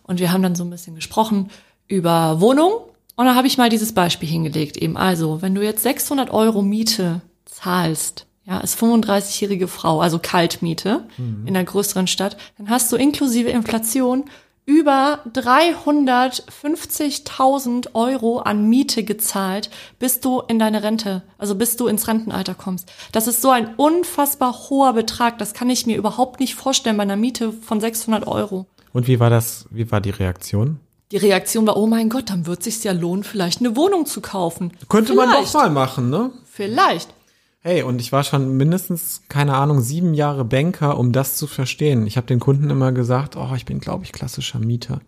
Und 0.04 0.20
wir 0.20 0.32
haben 0.32 0.42
dann 0.42 0.54
so 0.54 0.64
ein 0.64 0.70
bisschen 0.70 0.94
gesprochen 0.94 1.50
über 1.92 2.40
Wohnung. 2.40 2.72
Und 3.16 3.26
da 3.26 3.34
habe 3.34 3.46
ich 3.46 3.58
mal 3.58 3.68
dieses 3.68 3.92
Beispiel 3.92 4.26
hingelegt, 4.28 4.78
eben 4.78 4.96
also, 4.96 5.42
wenn 5.42 5.54
du 5.54 5.62
jetzt 5.62 5.82
600 5.82 6.30
Euro 6.30 6.62
Miete 6.62 7.20
zahlst, 7.44 8.24
ja, 8.44 8.58
als 8.58 8.78
35-jährige 8.78 9.68
Frau, 9.68 10.00
also 10.00 10.18
Kaltmiete 10.18 11.04
in 11.18 11.48
einer 11.48 11.62
größeren 11.62 12.06
Stadt, 12.06 12.38
dann 12.56 12.70
hast 12.70 12.90
du 12.90 12.96
inklusive 12.96 13.50
Inflation 13.50 14.24
über 14.64 15.18
350.000 15.32 17.94
Euro 17.94 18.38
an 18.38 18.66
Miete 18.68 19.02
gezahlt, 19.04 19.68
bis 19.98 20.20
du 20.20 20.40
in 20.40 20.58
deine 20.58 20.82
Rente, 20.82 21.22
also 21.36 21.54
bis 21.54 21.76
du 21.76 21.88
ins 21.88 22.08
Rentenalter 22.08 22.54
kommst. 22.54 22.90
Das 23.12 23.28
ist 23.28 23.42
so 23.42 23.50
ein 23.50 23.74
unfassbar 23.76 24.70
hoher 24.70 24.94
Betrag. 24.94 25.36
Das 25.38 25.52
kann 25.52 25.68
ich 25.68 25.84
mir 25.86 25.98
überhaupt 25.98 26.40
nicht 26.40 26.54
vorstellen 26.54 26.96
bei 26.96 27.02
einer 27.02 27.16
Miete 27.16 27.52
von 27.52 27.80
600 27.80 28.26
Euro. 28.26 28.64
Und 28.92 29.08
wie 29.08 29.18
war 29.20 29.30
das, 29.30 29.66
wie 29.70 29.90
war 29.90 30.00
die 30.00 30.10
Reaktion? 30.10 30.78
Die 31.12 31.18
Reaktion 31.18 31.66
war, 31.66 31.76
oh 31.76 31.86
mein 31.86 32.08
Gott, 32.08 32.30
dann 32.30 32.46
wird 32.46 32.62
sich's 32.62 32.84
ja 32.84 32.92
lohnen, 32.92 33.22
vielleicht 33.22 33.60
eine 33.60 33.76
Wohnung 33.76 34.06
zu 34.06 34.22
kaufen. 34.22 34.72
Könnte 34.88 35.14
man 35.14 35.28
Vielleicht. 35.28 35.54
doch 35.54 35.60
mal 35.60 35.68
machen, 35.68 36.08
ne? 36.08 36.30
Vielleicht. 36.50 37.12
Hey, 37.60 37.82
und 37.82 38.00
ich 38.00 38.12
war 38.12 38.24
schon 38.24 38.56
mindestens, 38.56 39.20
keine 39.28 39.54
Ahnung, 39.54 39.82
sieben 39.82 40.14
Jahre 40.14 40.46
Banker, 40.46 40.98
um 40.98 41.12
das 41.12 41.36
zu 41.36 41.46
verstehen. 41.46 42.06
Ich 42.06 42.16
habe 42.16 42.26
den 42.26 42.40
Kunden 42.40 42.70
immer 42.70 42.92
gesagt, 42.92 43.36
oh, 43.36 43.50
ich 43.54 43.66
bin, 43.66 43.78
glaube 43.78 44.04
ich, 44.04 44.12
klassischer 44.12 44.58
Mieter. 44.58 45.02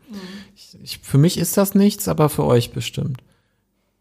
Ich, 0.54 0.76
ich, 0.82 0.98
für 0.98 1.16
mich 1.16 1.38
ist 1.38 1.56
das 1.56 1.74
nichts, 1.74 2.06
aber 2.06 2.28
für 2.28 2.44
euch 2.44 2.72
bestimmt. 2.72 3.22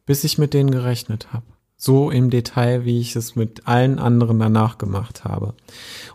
Bis 0.06 0.26
ich 0.26 0.38
mit 0.38 0.54
denen 0.54 0.72
gerechnet 0.72 1.32
habe. 1.32 1.46
So 1.78 2.12
im 2.12 2.30
Detail, 2.30 2.84
wie 2.84 3.00
ich 3.00 3.16
es 3.16 3.38
mit 3.38 3.66
allen 3.66 3.98
anderen 3.98 4.40
danach 4.40 4.78
gemacht 4.78 5.24
habe. 5.24 5.54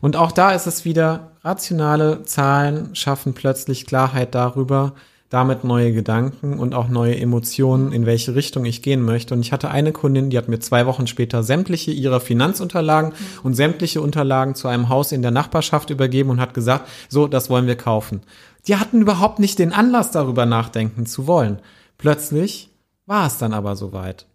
Und 0.02 0.16
auch 0.16 0.32
da 0.32 0.50
ist 0.50 0.66
es 0.66 0.84
wieder, 0.84 1.32
rationale 1.42 2.24
Zahlen 2.24 2.94
schaffen 2.94 3.32
plötzlich 3.32 3.86
Klarheit 3.86 4.34
darüber, 4.34 4.94
damit 5.30 5.62
neue 5.62 5.92
Gedanken 5.92 6.58
und 6.58 6.74
auch 6.74 6.88
neue 6.88 7.18
Emotionen, 7.18 7.92
in 7.92 8.06
welche 8.06 8.34
Richtung 8.34 8.64
ich 8.64 8.80
gehen 8.80 9.02
möchte. 9.02 9.34
Und 9.34 9.40
ich 9.40 9.52
hatte 9.52 9.70
eine 9.70 9.92
Kundin, 9.92 10.30
die 10.30 10.38
hat 10.38 10.48
mir 10.48 10.58
zwei 10.58 10.86
Wochen 10.86 11.06
später 11.06 11.42
sämtliche 11.42 11.90
ihrer 11.90 12.20
Finanzunterlagen 12.20 13.12
und 13.42 13.54
sämtliche 13.54 14.00
Unterlagen 14.00 14.54
zu 14.54 14.68
einem 14.68 14.88
Haus 14.88 15.12
in 15.12 15.20
der 15.20 15.30
Nachbarschaft 15.30 15.90
übergeben 15.90 16.30
und 16.30 16.40
hat 16.40 16.54
gesagt, 16.54 16.88
so, 17.08 17.26
das 17.26 17.50
wollen 17.50 17.66
wir 17.66 17.76
kaufen. 17.76 18.22
Die 18.66 18.76
hatten 18.76 19.02
überhaupt 19.02 19.38
nicht 19.38 19.58
den 19.58 19.72
Anlass, 19.72 20.10
darüber 20.10 20.46
nachdenken 20.46 21.04
zu 21.04 21.26
wollen. 21.26 21.60
Plötzlich 21.98 22.70
war 23.06 23.26
es 23.26 23.38
dann 23.38 23.52
aber 23.52 23.76
soweit. 23.76 24.26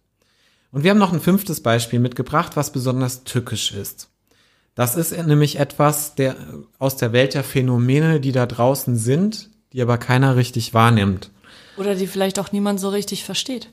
Und 0.70 0.84
wir 0.84 0.90
haben 0.90 0.98
noch 0.98 1.12
ein 1.12 1.20
fünftes 1.20 1.60
Beispiel 1.60 2.00
mitgebracht, 2.00 2.56
was 2.56 2.72
besonders 2.72 3.24
tückisch 3.24 3.72
ist. 3.72 4.10
Das 4.74 4.96
ist 4.96 5.16
nämlich 5.26 5.60
etwas 5.60 6.16
der, 6.16 6.34
aus 6.78 6.96
der 6.96 7.12
Welt 7.12 7.34
der 7.34 7.44
Phänomene, 7.44 8.20
die 8.20 8.32
da 8.32 8.46
draußen 8.46 8.96
sind, 8.96 9.50
die 9.74 9.82
aber 9.82 9.98
keiner 9.98 10.36
richtig 10.36 10.72
wahrnimmt. 10.72 11.30
Oder 11.76 11.96
die 11.96 12.06
vielleicht 12.06 12.38
auch 12.38 12.52
niemand 12.52 12.80
so 12.80 12.88
richtig 12.88 13.24
versteht. 13.24 13.68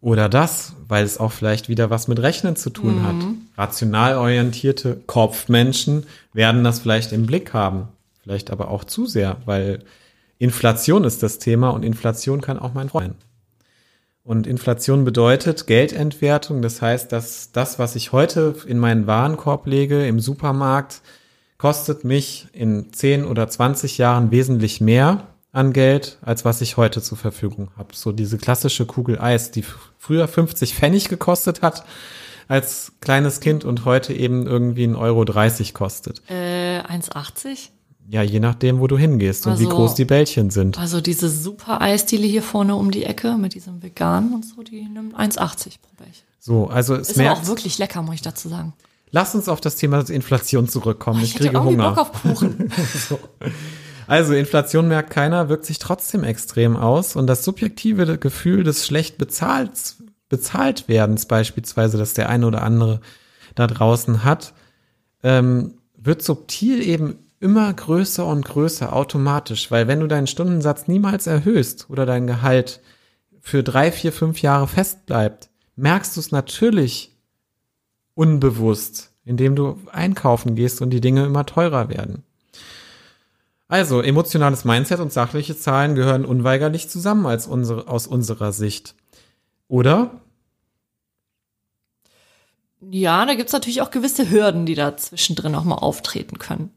Oder 0.00 0.28
das, 0.28 0.74
weil 0.88 1.04
es 1.04 1.18
auch 1.18 1.30
vielleicht 1.30 1.68
wieder 1.68 1.88
was 1.88 2.08
mit 2.08 2.18
Rechnen 2.18 2.56
zu 2.56 2.70
tun 2.70 3.04
hat. 3.04 3.14
Rational 3.56 4.16
orientierte 4.16 5.00
Kopfmenschen 5.06 6.06
werden 6.32 6.64
das 6.64 6.80
vielleicht 6.80 7.12
im 7.12 7.24
Blick 7.24 7.54
haben. 7.54 7.86
Vielleicht 8.20 8.50
aber 8.50 8.68
auch 8.68 8.82
zu 8.82 9.06
sehr, 9.06 9.36
weil 9.44 9.84
Inflation 10.38 11.04
ist 11.04 11.22
das 11.22 11.38
Thema 11.38 11.70
und 11.70 11.84
Inflation 11.84 12.40
kann 12.40 12.58
auch 12.58 12.74
mein 12.74 12.88
Freund 12.88 13.14
sein. 13.18 13.28
Und 14.24 14.46
Inflation 14.48 15.04
bedeutet 15.04 15.68
Geldentwertung. 15.68 16.62
Das 16.62 16.82
heißt, 16.82 17.12
dass 17.12 17.52
das, 17.52 17.78
was 17.78 17.94
ich 17.94 18.10
heute 18.10 18.56
in 18.66 18.78
meinen 18.78 19.06
Warenkorb 19.06 19.66
lege 19.66 20.04
im 20.06 20.18
Supermarkt, 20.18 21.00
kostet 21.62 22.02
mich 22.02 22.48
in 22.52 22.92
10 22.92 23.24
oder 23.24 23.46
20 23.48 23.96
Jahren 23.96 24.32
wesentlich 24.32 24.80
mehr 24.80 25.28
an 25.52 25.72
Geld, 25.72 26.18
als 26.20 26.44
was 26.44 26.60
ich 26.60 26.76
heute 26.76 27.00
zur 27.00 27.16
Verfügung 27.16 27.68
habe. 27.76 27.90
So 27.94 28.10
diese 28.10 28.36
klassische 28.36 28.84
Kugel 28.84 29.20
Eis, 29.20 29.52
die 29.52 29.64
früher 29.96 30.26
50 30.26 30.74
Pfennig 30.74 31.08
gekostet 31.08 31.62
hat 31.62 31.84
als 32.48 32.94
kleines 33.00 33.38
Kind 33.38 33.64
und 33.64 33.84
heute 33.84 34.12
eben 34.12 34.44
irgendwie 34.44 34.88
1,30 34.88 34.96
Euro 34.98 35.24
kostet. 35.72 36.20
Äh, 36.28 36.80
1,80? 36.80 37.68
Ja, 38.08 38.22
je 38.22 38.40
nachdem, 38.40 38.80
wo 38.80 38.88
du 38.88 38.98
hingehst 38.98 39.46
und 39.46 39.60
wie 39.60 39.66
Also- 39.66 39.76
groß 39.76 39.94
die 39.94 40.04
Bällchen 40.04 40.50
sind. 40.50 40.80
Also 40.80 41.00
diese 41.00 41.28
super 41.28 41.80
Eisdiele 41.80 42.26
hier 42.26 42.42
vorne 42.42 42.74
um 42.74 42.90
die 42.90 43.04
Ecke 43.04 43.36
mit 43.38 43.54
diesem 43.54 43.80
Veganen 43.84 44.34
und 44.34 44.44
so, 44.44 44.64
die 44.64 44.82
nimmt 44.82 45.14
1,80 45.14 45.80
pro 45.80 45.94
Blech. 45.96 46.24
So, 46.40 46.66
also 46.66 46.96
es 46.96 47.10
Ist 47.10 47.18
merkt, 47.18 47.42
auch 47.42 47.46
wirklich 47.46 47.78
lecker, 47.78 48.02
muss 48.02 48.16
ich 48.16 48.22
dazu 48.22 48.48
sagen. 48.48 48.72
Lass 49.12 49.34
uns 49.36 49.48
auf 49.48 49.60
das 49.60 49.76
Thema 49.76 50.00
Inflation 50.10 50.68
zurückkommen. 50.68 51.20
Oh, 51.20 51.24
ich, 51.24 51.30
ich 51.30 51.36
kriege 51.36 51.54
irgendwie 51.54 51.74
Hunger. 51.74 51.94
Bock 51.94 51.98
auf 51.98 52.22
Kuchen. 52.22 52.72
Also 54.06 54.34
Inflation 54.34 54.88
merkt 54.88 55.10
keiner, 55.10 55.48
wirkt 55.48 55.64
sich 55.64 55.78
trotzdem 55.78 56.24
extrem 56.24 56.76
aus 56.76 57.16
und 57.16 57.26
das 57.26 57.44
subjektive 57.44 58.18
Gefühl 58.18 58.64
des 58.64 58.84
schlecht 58.86 59.16
bezahlt, 59.16 59.94
bezahlt 60.28 60.88
werdens 60.88 61.26
beispielsweise, 61.26 61.98
dass 61.98 62.12
der 62.12 62.28
eine 62.28 62.46
oder 62.46 62.62
andere 62.62 63.00
da 63.54 63.66
draußen 63.66 64.24
hat, 64.24 64.54
ähm, 65.22 65.74
wird 65.96 66.22
subtil 66.22 66.82
eben 66.82 67.18
immer 67.38 67.72
größer 67.72 68.26
und 68.26 68.44
größer 68.44 68.92
automatisch, 68.92 69.70
weil 69.70 69.88
wenn 69.88 70.00
du 70.00 70.08
deinen 70.08 70.26
Stundensatz 70.26 70.88
niemals 70.88 71.26
erhöhst 71.26 71.86
oder 71.88 72.04
dein 72.04 72.26
Gehalt 72.26 72.80
für 73.40 73.62
drei, 73.62 73.90
vier, 73.92 74.12
fünf 74.12 74.42
Jahre 74.42 74.68
fest 74.68 75.06
bleibt, 75.06 75.48
merkst 75.76 76.16
du 76.16 76.20
es 76.20 76.32
natürlich 76.32 77.11
unbewusst, 78.14 79.12
indem 79.24 79.56
du 79.56 79.78
einkaufen 79.90 80.54
gehst 80.54 80.80
und 80.82 80.90
die 80.90 81.00
Dinge 81.00 81.24
immer 81.24 81.46
teurer 81.46 81.88
werden. 81.88 82.24
Also, 83.68 84.02
emotionales 84.02 84.64
Mindset 84.64 85.00
und 85.00 85.12
sachliche 85.12 85.56
Zahlen 85.56 85.94
gehören 85.94 86.26
unweigerlich 86.26 86.90
zusammen 86.90 87.24
als 87.24 87.46
unsere, 87.46 87.88
aus 87.88 88.06
unserer 88.06 88.52
Sicht. 88.52 88.94
Oder? 89.66 90.20
Ja, 92.90 93.24
da 93.24 93.34
gibt's 93.34 93.52
natürlich 93.52 93.80
auch 93.80 93.90
gewisse 93.90 94.30
Hürden, 94.30 94.66
die 94.66 94.74
da 94.74 94.96
zwischendrin 94.96 95.54
auch 95.54 95.64
mal 95.64 95.76
auftreten 95.76 96.38
können. 96.38 96.70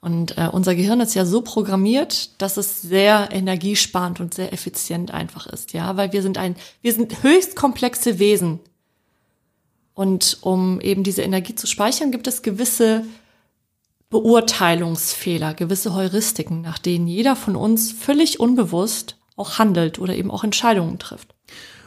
Und 0.00 0.38
äh, 0.38 0.48
unser 0.50 0.74
Gehirn 0.74 1.00
ist 1.00 1.14
ja 1.14 1.26
so 1.26 1.42
programmiert, 1.42 2.40
dass 2.40 2.56
es 2.56 2.80
sehr 2.80 3.28
energiesparend 3.32 4.20
und 4.20 4.32
sehr 4.32 4.52
effizient 4.52 5.10
einfach 5.10 5.46
ist, 5.46 5.74
ja, 5.74 5.96
weil 5.96 6.12
wir 6.14 6.22
sind 6.22 6.38
ein, 6.38 6.56
wir 6.80 6.94
sind 6.94 7.22
höchst 7.22 7.54
komplexe 7.54 8.18
Wesen. 8.18 8.60
Und 9.94 10.38
um 10.40 10.80
eben 10.80 11.02
diese 11.02 11.22
Energie 11.22 11.54
zu 11.54 11.66
speichern, 11.66 12.10
gibt 12.10 12.26
es 12.26 12.42
gewisse 12.42 13.04
Beurteilungsfehler, 14.08 15.54
gewisse 15.54 15.94
Heuristiken, 15.94 16.62
nach 16.62 16.78
denen 16.78 17.06
jeder 17.06 17.36
von 17.36 17.56
uns 17.56 17.92
völlig 17.92 18.40
unbewusst 18.40 19.16
auch 19.36 19.58
handelt 19.58 19.98
oder 19.98 20.14
eben 20.14 20.30
auch 20.30 20.44
Entscheidungen 20.44 20.98
trifft. 20.98 21.34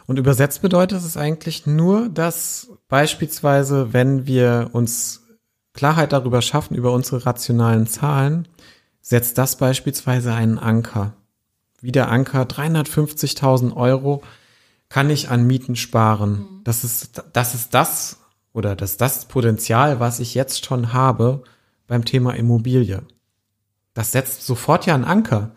Und 0.06 0.20
übersetzt 0.20 0.62
bedeutet 0.62 1.00
es 1.00 1.18
eigentlich 1.18 1.66
nur, 1.66 2.10
dass 2.10 2.70
beispielsweise, 2.88 3.94
wenn 3.94 4.26
wir 4.26 4.70
uns 4.74 5.22
Klarheit 5.74 6.14
darüber 6.14 6.42
schaffen, 6.42 6.76
über 6.76 6.92
unsere 6.92 7.26
rationalen 7.26 7.88
Zahlen, 7.88 8.48
setzt 9.02 9.38
das 9.38 9.58
beispielsweise 9.58 10.34
einen 10.34 10.60
Anker. 10.60 11.14
Wie 11.82 11.92
der 11.92 12.10
Anker 12.10 12.44
350.000 12.44 13.76
Euro 13.76 14.24
kann 14.94 15.10
ich 15.10 15.30
an 15.30 15.48
Mieten 15.48 15.76
sparen. 15.76 16.32
Mhm. 16.32 16.62
Das 16.66 16.84
ist, 16.84 17.24
das 17.34 17.56
ist 17.56 17.74
das 17.74 18.20
oder 18.54 18.76
das, 18.76 18.96
das 18.98 19.26
Potenzial, 19.26 20.00
was 20.00 20.20
ich 20.20 20.36
jetzt 20.36 20.66
schon 20.66 20.94
habe 20.94 21.42
beim 21.88 22.06
Thema 22.06 22.36
Immobilie. 22.36 23.02
Das 23.96 24.12
setzt 24.12 24.46
sofort 24.46 24.86
ja 24.86 24.94
einen 24.94 25.04
Anker. 25.04 25.50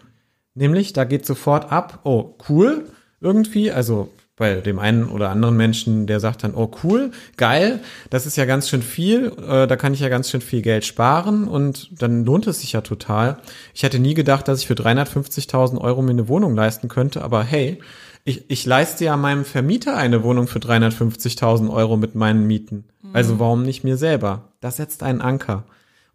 Nämlich, 0.55 0.95
da 0.95 1.05
geht 1.05 1.27
sofort 1.27 1.71
ab, 1.71 2.01
oh, 2.05 2.35
cool, 2.49 2.87
irgendwie, 3.21 3.71
also 3.71 4.11
bei 4.37 4.63
dem 4.63 4.79
einen 4.79 5.11
oder 5.11 5.29
anderen 5.29 5.57
Menschen, 5.57 6.07
der 6.07 6.19
sagt 6.21 6.43
dann, 6.43 6.55
oh 6.55 6.71
cool, 6.83 7.11
geil, 7.37 7.81
das 8.09 8.25
ist 8.25 8.37
ja 8.37 8.47
ganz 8.47 8.71
schön 8.71 8.83
viel, 8.83 9.33
äh, 9.47 9.67
da 9.67 9.77
kann 9.77 9.93
ich 9.93 10.01
ja 10.01 10.09
ganz 10.09 10.31
schön 10.31 10.41
viel 10.41 10.63
Geld 10.63 10.87
sparen 10.87 11.47
und 11.47 11.91
dann 12.01 12.25
lohnt 12.25 12.47
es 12.47 12.61
sich 12.61 12.73
ja 12.73 12.81
total. 12.81 13.37
Ich 13.75 13.83
hätte 13.83 13.99
nie 13.99 14.15
gedacht, 14.15 14.49
dass 14.49 14.61
ich 14.61 14.67
für 14.67 14.75
350.000 14.75 15.79
Euro 15.79 16.01
mir 16.01 16.11
eine 16.13 16.29
Wohnung 16.29 16.55
leisten 16.55 16.89
könnte, 16.89 17.23
aber 17.23 17.45
hey, 17.45 17.81
ich, 18.27 18.51
ich 18.51 18.67
leiste 18.67 19.05
ja 19.05 19.17
meinem 19.17 19.45
Vermieter 19.45 19.97
eine 19.97 20.23
Wohnung 20.23 20.47
für 20.47 20.59
350.000 20.59 21.71
Euro 21.73 21.97
mit 21.97 22.15
meinen 22.15 22.47
Mieten. 22.47 22.85
Mhm. 23.03 23.11
Also 23.15 23.39
warum 23.39 23.63
nicht 23.63 23.85
mir 23.85 23.97
selber? 23.97 24.53
Das 24.61 24.77
setzt 24.77 25.03
einen 25.03 25.21
Anker. 25.21 25.65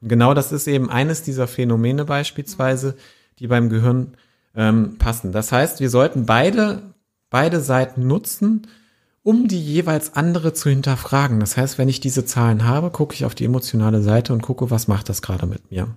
Und 0.02 0.10
genau 0.10 0.34
das 0.34 0.52
ist 0.52 0.67
eben 0.67 0.89
eines 0.89 1.24
dieser 1.24 1.47
Phänomene 1.47 2.06
beispielsweise, 2.06 2.95
die 3.39 3.47
beim 3.47 3.69
Gehirn 3.69 4.13
ähm, 4.56 4.97
passen. 4.97 5.32
Das 5.32 5.52
heißt, 5.52 5.80
wir 5.80 5.89
sollten 5.89 6.26
beide 6.26 6.82
beide 7.32 7.62
Seiten 7.62 8.06
nutzen, 8.06 8.67
um 9.24 9.47
die 9.47 9.60
jeweils 9.60 10.15
andere 10.15 10.54
zu 10.54 10.69
hinterfragen. 10.69 11.39
Das 11.39 11.58
heißt, 11.58 11.80
wenn 11.80 11.89
ich 11.89 12.00
diese 12.00 12.26
Zahlen 12.26 12.67
habe, 12.67 12.91
gucke 12.91 13.15
ich 13.15 13.26
auf 13.26 13.34
die 13.34 13.45
emotionale 13.45 14.04
Seite 14.04 14.34
und 14.34 14.43
gucke, 14.43 14.69
was 14.69 14.88
macht 14.88 15.10
das 15.10 15.24
gerade 15.24 15.47
mit 15.47 15.71
mir. 15.71 15.88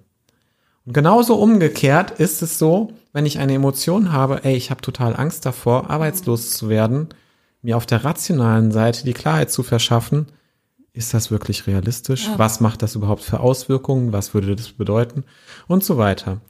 Und 0.87 0.93
genauso 0.93 1.37
umgekehrt 1.37 2.13
ist 2.13 2.43
es 2.43 2.59
so, 2.59 2.93
wenn 3.13 3.27
ich 3.27 3.39
eine 3.39 3.55
Emotion 3.55 4.13
habe, 4.13 4.45
ey, 4.45 4.57
ich 4.57 4.71
habe 4.71 4.83
total 4.83 5.17
Angst 5.17 5.47
davor, 5.47 5.91
arbeitslos 5.91 6.53
zu 6.53 6.69
werden, 6.69 7.09
mir 7.63 7.77
auf 7.77 7.87
der 7.87 8.05
rationalen 8.05 8.71
Seite 8.71 9.05
die 9.05 9.15
Klarheit 9.15 9.51
zu 9.51 9.63
verschaffen, 9.63 10.27
ist 10.93 11.15
das 11.15 11.31
wirklich 11.31 11.67
realistisch? 11.67 12.27
Ja. 12.27 12.39
Was 12.39 12.61
macht 12.61 12.83
das 12.83 12.95
überhaupt 12.95 13.23
für 13.23 13.41
Auswirkungen? 13.41 14.13
Was 14.13 14.35
würde 14.35 14.55
das 14.55 14.73
bedeuten? 14.73 15.25
Und 15.67 15.83
so 15.83 15.97
weiter. 15.97 16.41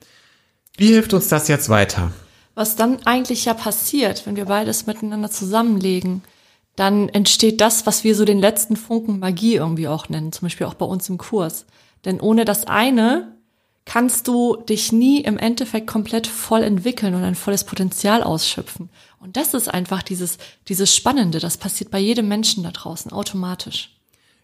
Wie 0.76 0.88
hilft 0.88 1.14
uns 1.14 1.28
das 1.28 1.48
jetzt 1.48 1.68
weiter? 1.68 2.10
was 2.54 2.76
dann 2.76 3.04
eigentlich 3.04 3.44
ja 3.44 3.54
passiert, 3.54 4.26
wenn 4.26 4.36
wir 4.36 4.46
beides 4.46 4.86
miteinander 4.86 5.30
zusammenlegen, 5.30 6.22
dann 6.76 7.08
entsteht 7.08 7.60
das, 7.60 7.86
was 7.86 8.04
wir 8.04 8.14
so 8.14 8.24
den 8.24 8.38
letzten 8.38 8.76
Funken 8.76 9.18
Magie 9.18 9.56
irgendwie 9.56 9.88
auch 9.88 10.08
nennen, 10.08 10.32
zum 10.32 10.46
Beispiel 10.46 10.66
auch 10.66 10.74
bei 10.74 10.86
uns 10.86 11.08
im 11.08 11.18
Kurs. 11.18 11.66
Denn 12.04 12.20
ohne 12.20 12.44
das 12.44 12.66
eine 12.66 13.33
kannst 13.84 14.28
du 14.28 14.56
dich 14.56 14.92
nie 14.92 15.20
im 15.20 15.38
Endeffekt 15.38 15.86
komplett 15.86 16.26
voll 16.26 16.62
entwickeln 16.62 17.14
und 17.14 17.22
ein 17.22 17.34
volles 17.34 17.64
Potenzial 17.64 18.22
ausschöpfen. 18.22 18.88
Und 19.20 19.36
das 19.36 19.54
ist 19.54 19.68
einfach 19.68 20.02
dieses, 20.02 20.38
dieses 20.68 20.94
Spannende, 20.94 21.38
das 21.38 21.56
passiert 21.56 21.90
bei 21.90 21.98
jedem 21.98 22.28
Menschen 22.28 22.64
da 22.64 22.70
draußen 22.70 23.12
automatisch. 23.12 23.90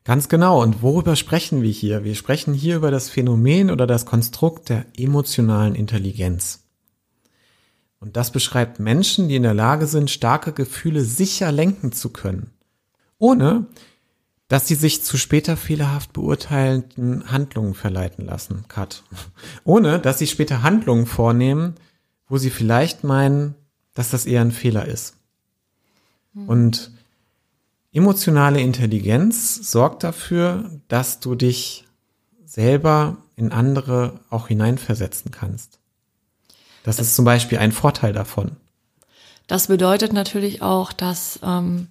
Ganz 0.04 0.28
genau. 0.28 0.62
Und 0.62 0.82
worüber 0.82 1.16
sprechen 1.16 1.62
wir 1.62 1.70
hier? 1.70 2.04
Wir 2.04 2.14
sprechen 2.14 2.54
hier 2.54 2.76
über 2.76 2.90
das 2.90 3.08
Phänomen 3.10 3.70
oder 3.70 3.86
das 3.86 4.06
Konstrukt 4.06 4.68
der 4.68 4.86
emotionalen 4.96 5.74
Intelligenz. 5.74 6.64
Und 7.98 8.16
das 8.16 8.32
beschreibt 8.32 8.80
Menschen, 8.80 9.28
die 9.28 9.36
in 9.36 9.42
der 9.42 9.54
Lage 9.54 9.86
sind, 9.86 10.10
starke 10.10 10.52
Gefühle 10.52 11.04
sicher 11.04 11.52
lenken 11.52 11.92
zu 11.92 12.08
können, 12.10 12.50
ohne 13.18 13.66
dass 14.50 14.66
sie 14.66 14.74
sich 14.74 15.04
zu 15.04 15.16
später 15.16 15.56
fehlerhaft 15.56 16.12
beurteilenden 16.12 17.30
Handlungen 17.30 17.72
verleiten 17.72 18.26
lassen. 18.26 18.64
Cut. 18.66 19.04
Ohne 19.64 20.00
dass 20.00 20.18
sie 20.18 20.26
später 20.26 20.64
Handlungen 20.64 21.06
vornehmen, 21.06 21.76
wo 22.28 22.36
sie 22.36 22.50
vielleicht 22.50 23.04
meinen, 23.04 23.54
dass 23.94 24.10
das 24.10 24.26
eher 24.26 24.40
ein 24.40 24.50
Fehler 24.50 24.86
ist. 24.86 25.14
Hm. 26.34 26.48
Und 26.48 26.90
emotionale 27.92 28.60
Intelligenz 28.60 29.70
sorgt 29.70 30.02
dafür, 30.02 30.68
dass 30.88 31.20
du 31.20 31.36
dich 31.36 31.86
selber 32.44 33.18
in 33.36 33.52
andere 33.52 34.18
auch 34.30 34.48
hineinversetzen 34.48 35.30
kannst. 35.30 35.78
Das 36.82 36.98
ist 36.98 37.14
zum 37.14 37.24
Beispiel 37.24 37.58
ein 37.58 37.70
Vorteil 37.70 38.12
davon. 38.12 38.56
Das 39.46 39.68
bedeutet 39.68 40.12
natürlich 40.12 40.60
auch, 40.60 40.92
dass, 40.92 41.38
ähm, 41.44 41.86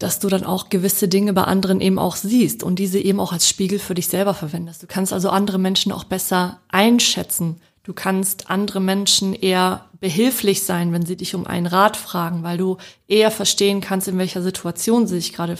dass 0.00 0.18
du 0.18 0.28
dann 0.28 0.44
auch 0.44 0.70
gewisse 0.70 1.08
Dinge 1.08 1.34
bei 1.34 1.44
anderen 1.44 1.80
eben 1.82 1.98
auch 1.98 2.16
siehst 2.16 2.62
und 2.62 2.78
diese 2.78 2.98
eben 2.98 3.20
auch 3.20 3.32
als 3.32 3.46
Spiegel 3.46 3.78
für 3.78 3.94
dich 3.94 4.08
selber 4.08 4.32
verwendest. 4.32 4.82
Du 4.82 4.86
kannst 4.86 5.12
also 5.12 5.28
andere 5.28 5.58
Menschen 5.58 5.92
auch 5.92 6.04
besser 6.04 6.58
einschätzen. 6.68 7.60
Du 7.82 7.92
kannst 7.92 8.50
andere 8.50 8.80
Menschen 8.80 9.34
eher 9.34 9.84
behilflich 10.00 10.62
sein, 10.62 10.94
wenn 10.94 11.04
sie 11.04 11.16
dich 11.16 11.34
um 11.34 11.46
einen 11.46 11.66
Rat 11.66 11.98
fragen, 11.98 12.42
weil 12.42 12.56
du 12.56 12.78
eher 13.08 13.30
verstehen 13.30 13.82
kannst, 13.82 14.08
in 14.08 14.16
welcher 14.16 14.40
Situation 14.40 15.06
sie 15.06 15.16
sich 15.16 15.34
gerade 15.34 15.58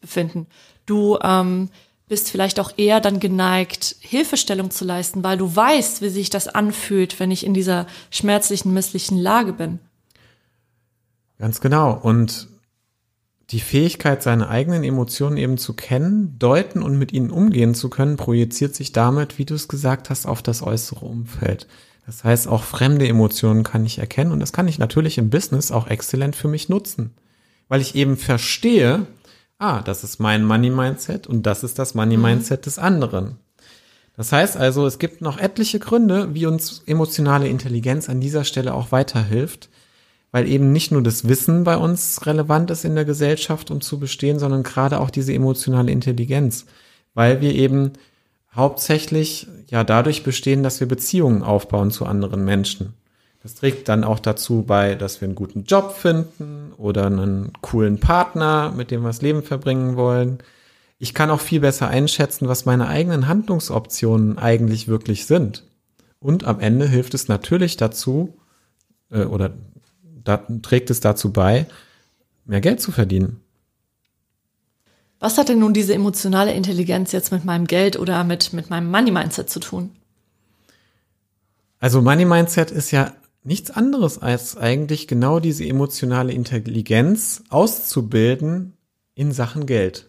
befinden. 0.00 0.46
Du 0.86 1.18
ähm, 1.22 1.68
bist 2.08 2.30
vielleicht 2.30 2.60
auch 2.60 2.72
eher 2.78 3.00
dann 3.00 3.20
geneigt, 3.20 3.96
Hilfestellung 4.00 4.70
zu 4.70 4.86
leisten, 4.86 5.22
weil 5.22 5.36
du 5.36 5.54
weißt, 5.54 6.00
wie 6.00 6.08
sich 6.08 6.30
das 6.30 6.48
anfühlt, 6.48 7.20
wenn 7.20 7.30
ich 7.30 7.44
in 7.44 7.52
dieser 7.52 7.86
schmerzlichen, 8.10 8.72
misslichen 8.72 9.18
Lage 9.18 9.52
bin. 9.52 9.80
Ganz 11.38 11.60
genau. 11.60 11.92
Und 11.92 12.48
die 13.50 13.60
Fähigkeit, 13.60 14.22
seine 14.22 14.48
eigenen 14.48 14.84
Emotionen 14.84 15.36
eben 15.36 15.58
zu 15.58 15.74
kennen, 15.74 16.38
deuten 16.38 16.82
und 16.82 16.98
mit 16.98 17.12
ihnen 17.12 17.30
umgehen 17.30 17.74
zu 17.74 17.90
können, 17.90 18.16
projiziert 18.16 18.74
sich 18.74 18.92
damit, 18.92 19.38
wie 19.38 19.44
du 19.44 19.54
es 19.54 19.68
gesagt 19.68 20.10
hast, 20.10 20.26
auf 20.26 20.42
das 20.42 20.62
äußere 20.62 21.04
Umfeld. 21.04 21.66
Das 22.06 22.24
heißt, 22.24 22.48
auch 22.48 22.62
fremde 22.62 23.06
Emotionen 23.06 23.62
kann 23.62 23.84
ich 23.84 23.98
erkennen 23.98 24.32
und 24.32 24.40
das 24.40 24.52
kann 24.52 24.68
ich 24.68 24.78
natürlich 24.78 25.18
im 25.18 25.30
Business 25.30 25.70
auch 25.70 25.86
exzellent 25.86 26.34
für 26.34 26.48
mich 26.48 26.68
nutzen, 26.68 27.14
weil 27.68 27.80
ich 27.80 27.94
eben 27.94 28.16
verstehe, 28.16 29.06
ah, 29.58 29.82
das 29.82 30.02
ist 30.02 30.18
mein 30.18 30.44
Money-Mindset 30.44 31.26
und 31.26 31.44
das 31.44 31.62
ist 31.62 31.78
das 31.78 31.94
Money-Mindset 31.94 32.60
mhm. 32.60 32.64
des 32.64 32.78
anderen. 32.78 33.38
Das 34.16 34.32
heißt 34.32 34.56
also, 34.56 34.86
es 34.86 34.98
gibt 34.98 35.22
noch 35.22 35.38
etliche 35.38 35.78
Gründe, 35.78 36.34
wie 36.34 36.46
uns 36.46 36.82
emotionale 36.86 37.48
Intelligenz 37.48 38.08
an 38.08 38.20
dieser 38.20 38.44
Stelle 38.44 38.74
auch 38.74 38.92
weiterhilft, 38.92 39.70
weil 40.32 40.48
eben 40.48 40.72
nicht 40.72 40.90
nur 40.90 41.02
das 41.02 41.28
Wissen 41.28 41.62
bei 41.62 41.76
uns 41.76 42.26
relevant 42.26 42.70
ist 42.70 42.84
in 42.84 42.94
der 42.94 43.04
Gesellschaft, 43.04 43.70
um 43.70 43.80
zu 43.80 44.00
bestehen, 44.00 44.38
sondern 44.38 44.62
gerade 44.62 44.98
auch 44.98 45.10
diese 45.10 45.32
emotionale 45.32 45.92
Intelligenz, 45.92 46.66
weil 47.14 47.40
wir 47.40 47.54
eben 47.54 47.92
hauptsächlich 48.54 49.46
ja 49.68 49.84
dadurch 49.84 50.24
bestehen, 50.24 50.62
dass 50.62 50.80
wir 50.80 50.88
Beziehungen 50.88 51.42
aufbauen 51.42 51.90
zu 51.90 52.06
anderen 52.06 52.44
Menschen. 52.44 52.94
Das 53.42 53.54
trägt 53.54 53.88
dann 53.88 54.04
auch 54.04 54.20
dazu 54.20 54.62
bei, 54.62 54.94
dass 54.94 55.20
wir 55.20 55.26
einen 55.26 55.34
guten 55.34 55.64
Job 55.64 55.92
finden 55.92 56.72
oder 56.76 57.06
einen 57.06 57.52
coolen 57.60 57.98
Partner, 57.98 58.72
mit 58.74 58.90
dem 58.90 59.02
wir 59.02 59.08
das 59.08 59.22
Leben 59.22 59.42
verbringen 59.42 59.96
wollen. 59.96 60.38
Ich 60.98 61.12
kann 61.12 61.30
auch 61.30 61.40
viel 61.40 61.60
besser 61.60 61.88
einschätzen, 61.88 62.48
was 62.48 62.64
meine 62.64 62.86
eigenen 62.86 63.26
Handlungsoptionen 63.26 64.38
eigentlich 64.38 64.86
wirklich 64.86 65.26
sind. 65.26 65.64
Und 66.20 66.44
am 66.44 66.60
Ende 66.60 66.86
hilft 66.86 67.14
es 67.14 67.26
natürlich 67.26 67.76
dazu, 67.76 68.38
äh, 69.10 69.24
oder 69.24 69.50
da, 70.24 70.46
trägt 70.62 70.90
es 70.90 71.00
dazu 71.00 71.32
bei, 71.32 71.66
mehr 72.44 72.60
Geld 72.60 72.80
zu 72.80 72.92
verdienen. 72.92 73.40
Was 75.20 75.38
hat 75.38 75.48
denn 75.48 75.60
nun 75.60 75.72
diese 75.72 75.94
emotionale 75.94 76.52
Intelligenz 76.52 77.12
jetzt 77.12 77.30
mit 77.30 77.44
meinem 77.44 77.66
Geld 77.66 77.96
oder 77.98 78.24
mit, 78.24 78.52
mit 78.52 78.70
meinem 78.70 78.90
Money 78.90 79.12
Mindset 79.12 79.48
zu 79.48 79.60
tun? 79.60 79.90
Also 81.78 82.02
Money 82.02 82.24
Mindset 82.24 82.70
ist 82.70 82.90
ja 82.90 83.12
nichts 83.44 83.70
anderes 83.70 84.20
als 84.20 84.56
eigentlich 84.56 85.08
genau 85.08 85.40
diese 85.40 85.64
emotionale 85.64 86.32
Intelligenz 86.32 87.42
auszubilden 87.50 88.72
in 89.14 89.32
Sachen 89.32 89.66
Geld. 89.66 90.08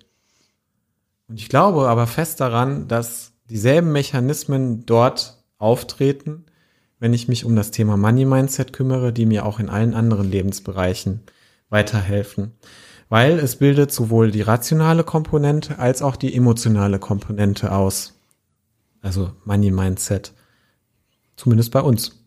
Und 1.28 1.40
ich 1.40 1.50
glaube 1.50 1.88
aber 1.88 2.08
fest 2.08 2.40
daran, 2.42 2.88
dass 2.88 3.34
dieselben 3.50 3.92
Mechanismen 3.92 4.86
dort 4.86 5.44
auftreten, 5.58 6.46
wenn 7.04 7.14
ich 7.14 7.28
mich 7.28 7.44
um 7.44 7.54
das 7.54 7.70
Thema 7.70 7.98
Money 7.98 8.24
Mindset 8.24 8.72
kümmere, 8.72 9.12
die 9.12 9.26
mir 9.26 9.46
auch 9.46 9.60
in 9.60 9.70
allen 9.70 9.94
anderen 9.94 10.32
Lebensbereichen 10.32 11.20
weiterhelfen. 11.68 12.54
Weil 13.10 13.40
es 13.40 13.58
bildet 13.58 13.92
sowohl 13.92 14.32
die 14.32 14.42
rationale 14.42 15.04
Komponente 15.04 15.80
als 15.80 16.02
auch 16.02 16.16
die 16.16 16.34
emotionale 16.34 17.00
Komponente 17.00 17.74
aus. 17.74 18.14
Also 19.02 19.32
Money 19.44 19.70
Mindset. 19.70 20.32
Zumindest 21.36 21.72
bei 21.72 21.82
uns. 21.82 22.24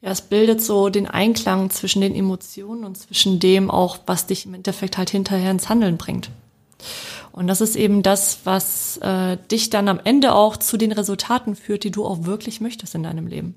Ja, 0.00 0.10
es 0.10 0.22
bildet 0.22 0.62
so 0.62 0.88
den 0.88 1.06
Einklang 1.06 1.68
zwischen 1.68 2.00
den 2.00 2.14
Emotionen 2.14 2.84
und 2.84 2.96
zwischen 2.96 3.40
dem 3.40 3.70
auch, 3.70 3.98
was 4.06 4.26
dich 4.26 4.46
im 4.46 4.54
Endeffekt 4.54 4.96
halt 4.96 5.10
hinterher 5.10 5.50
ins 5.50 5.68
Handeln 5.68 5.98
bringt. 5.98 6.30
Und 7.30 7.46
das 7.46 7.60
ist 7.60 7.76
eben 7.76 8.02
das, 8.02 8.38
was 8.44 8.96
äh, 9.02 9.36
dich 9.50 9.68
dann 9.68 9.86
am 9.86 10.00
Ende 10.02 10.34
auch 10.34 10.56
zu 10.56 10.78
den 10.78 10.92
Resultaten 10.92 11.54
führt, 11.56 11.84
die 11.84 11.90
du 11.90 12.06
auch 12.06 12.24
wirklich 12.24 12.62
möchtest 12.62 12.94
in 12.94 13.02
deinem 13.02 13.26
Leben. 13.26 13.56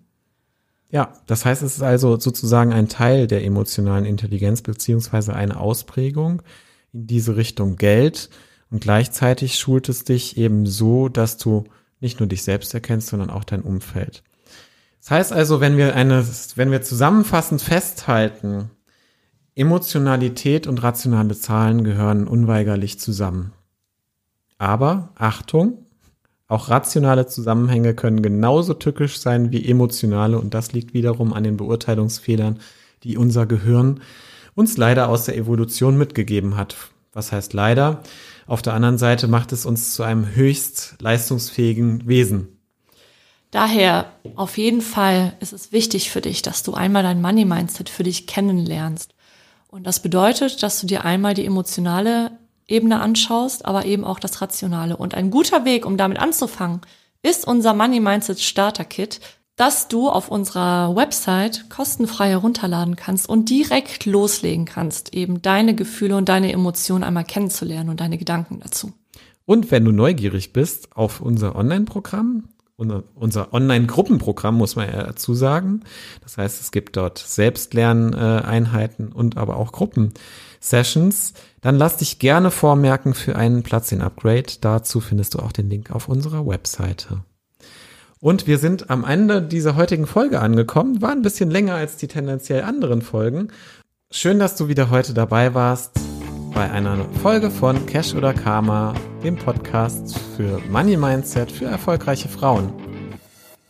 Ja, 0.91 1.13
das 1.25 1.45
heißt, 1.45 1.63
es 1.63 1.77
ist 1.77 1.83
also 1.83 2.19
sozusagen 2.19 2.73
ein 2.73 2.89
Teil 2.89 3.25
der 3.25 3.45
emotionalen 3.45 4.05
Intelligenz 4.05 4.61
beziehungsweise 4.61 5.33
eine 5.33 5.57
Ausprägung 5.57 6.41
in 6.91 7.07
diese 7.07 7.37
Richtung 7.37 7.77
Geld 7.77 8.29
und 8.69 8.81
gleichzeitig 8.81 9.57
schult 9.57 9.87
es 9.87 10.03
dich 10.03 10.37
eben 10.37 10.65
so, 10.65 11.07
dass 11.07 11.37
du 11.37 11.63
nicht 12.01 12.19
nur 12.19 12.27
dich 12.27 12.43
selbst 12.43 12.73
erkennst, 12.73 13.07
sondern 13.07 13.29
auch 13.29 13.45
dein 13.45 13.61
Umfeld. 13.61 14.23
Das 14.99 15.11
heißt 15.11 15.33
also, 15.33 15.61
wenn 15.61 15.77
wir 15.77 15.95
eine, 15.95 16.25
wenn 16.55 16.71
wir 16.71 16.81
zusammenfassend 16.81 17.61
festhalten, 17.61 18.69
Emotionalität 19.55 20.67
und 20.67 20.83
rationale 20.83 21.35
Zahlen 21.35 21.83
gehören 21.83 22.27
unweigerlich 22.27 22.99
zusammen. 22.99 23.53
Aber 24.57 25.11
Achtung, 25.15 25.80
auch 26.51 26.67
rationale 26.67 27.27
Zusammenhänge 27.27 27.93
können 27.93 28.21
genauso 28.21 28.73
tückisch 28.73 29.19
sein 29.19 29.51
wie 29.51 29.65
emotionale 29.65 30.37
und 30.37 30.53
das 30.53 30.73
liegt 30.73 30.93
wiederum 30.93 31.31
an 31.33 31.45
den 31.45 31.55
Beurteilungsfehlern, 31.55 32.59
die 33.03 33.15
unser 33.15 33.45
Gehirn 33.45 34.01
uns 34.53 34.75
leider 34.75 35.07
aus 35.07 35.25
der 35.25 35.37
Evolution 35.37 35.97
mitgegeben 35.97 36.57
hat. 36.57 36.75
Was 37.13 37.31
heißt 37.31 37.53
leider? 37.53 38.03
Auf 38.47 38.61
der 38.61 38.73
anderen 38.73 38.97
Seite 38.97 39.29
macht 39.29 39.53
es 39.53 39.65
uns 39.65 39.93
zu 39.93 40.03
einem 40.03 40.35
höchst 40.35 40.97
leistungsfähigen 40.99 42.05
Wesen. 42.05 42.59
Daher 43.51 44.11
auf 44.35 44.57
jeden 44.57 44.81
Fall 44.81 45.33
ist 45.39 45.53
es 45.53 45.71
wichtig 45.71 46.11
für 46.11 46.19
dich, 46.19 46.41
dass 46.41 46.63
du 46.63 46.73
einmal 46.73 47.03
dein 47.03 47.21
Money 47.21 47.45
Mindset 47.45 47.89
für 47.89 48.03
dich 48.03 48.27
kennenlernst. 48.27 49.15
Und 49.69 49.87
das 49.87 50.01
bedeutet, 50.01 50.61
dass 50.63 50.81
du 50.81 50.87
dir 50.87 51.05
einmal 51.05 51.33
die 51.33 51.45
emotionale 51.45 52.31
Ebene 52.71 52.99
anschaust, 52.99 53.65
aber 53.65 53.85
eben 53.85 54.03
auch 54.03 54.19
das 54.19 54.41
Rationale. 54.41 54.97
Und 54.97 55.13
ein 55.13 55.29
guter 55.29 55.65
Weg, 55.65 55.85
um 55.85 55.97
damit 55.97 56.19
anzufangen, 56.19 56.81
ist 57.21 57.45
unser 57.45 57.73
Money 57.73 57.99
Mindset 57.99 58.39
Starter 58.39 58.85
Kit, 58.85 59.19
das 59.55 59.89
du 59.89 60.09
auf 60.09 60.29
unserer 60.29 60.95
Website 60.95 61.69
kostenfrei 61.69 62.29
herunterladen 62.29 62.95
kannst 62.95 63.29
und 63.29 63.49
direkt 63.49 64.05
loslegen 64.05 64.65
kannst, 64.65 65.13
eben 65.13 65.41
deine 65.43 65.75
Gefühle 65.75 66.15
und 66.15 66.29
deine 66.29 66.51
Emotionen 66.51 67.03
einmal 67.03 67.25
kennenzulernen 67.25 67.89
und 67.89 67.99
deine 67.99 68.17
Gedanken 68.17 68.61
dazu. 68.61 68.93
Und 69.45 69.69
wenn 69.69 69.85
du 69.85 69.91
neugierig 69.91 70.53
bist 70.53 70.95
auf 70.95 71.21
unser 71.21 71.55
Online-Programm, 71.55 72.45
unser 72.77 73.53
Online-Gruppenprogramm, 73.53 74.55
muss 74.57 74.75
man 74.75 74.87
ja 74.87 75.03
dazu 75.03 75.35
sagen. 75.35 75.81
Das 76.23 76.39
heißt, 76.39 76.59
es 76.59 76.71
gibt 76.71 76.97
dort 76.97 77.19
Selbstlerneinheiten 77.19 79.11
und 79.11 79.37
aber 79.37 79.57
auch 79.57 79.71
Gruppensessions. 80.61 81.33
Dann 81.61 81.75
lass 81.75 81.97
dich 81.97 82.19
gerne 82.19 82.51
vormerken 82.51 83.13
für 83.13 83.35
einen 83.35 83.63
Platz 83.63 83.91
in 83.91 84.01
Upgrade. 84.01 84.53
Dazu 84.61 85.01
findest 85.01 85.33
du 85.33 85.39
auch 85.39 85.51
den 85.51 85.69
Link 85.69 85.91
auf 85.91 86.07
unserer 86.07 86.47
Webseite. 86.47 87.23
Und 88.19 88.45
wir 88.45 88.59
sind 88.59 88.89
am 88.89 89.03
Ende 89.03 89.41
dieser 89.41 89.75
heutigen 89.75 90.05
Folge 90.05 90.39
angekommen. 90.39 91.01
War 91.01 91.11
ein 91.11 91.23
bisschen 91.23 91.49
länger 91.49 91.75
als 91.75 91.97
die 91.97 92.07
tendenziell 92.07 92.63
anderen 92.63 93.01
Folgen. 93.01 93.49
Schön, 94.11 94.39
dass 94.39 94.55
du 94.55 94.67
wieder 94.67 94.89
heute 94.89 95.13
dabei 95.13 95.53
warst 95.53 95.99
bei 96.53 96.69
einer 96.69 97.05
Folge 97.21 97.49
von 97.49 97.85
Cash 97.85 98.13
oder 98.13 98.33
Karma, 98.33 98.93
dem 99.23 99.37
Podcast 99.37 100.19
für 100.35 100.59
Money 100.69 100.97
Mindset 100.97 101.49
für 101.51 101.65
erfolgreiche 101.65 102.27
Frauen. 102.27 102.73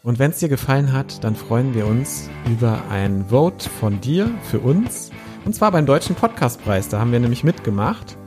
Und 0.03 0.17
wenn 0.17 0.31
es 0.31 0.39
dir 0.39 0.49
gefallen 0.49 0.91
hat, 0.91 1.23
dann 1.23 1.35
freuen 1.35 1.75
wir 1.75 1.85
uns 1.85 2.27
über 2.51 2.81
ein 2.89 3.25
Vote 3.29 3.69
von 3.69 4.01
dir 4.01 4.31
für 4.49 4.59
uns. 4.59 5.11
Und 5.45 5.53
zwar 5.53 5.71
beim 5.71 5.85
Deutschen 5.85 6.15
Podcastpreis. 6.15 6.89
Da 6.89 6.99
haben 6.99 7.11
wir 7.11 7.19
nämlich 7.19 7.43
mitgemacht. 7.43 8.17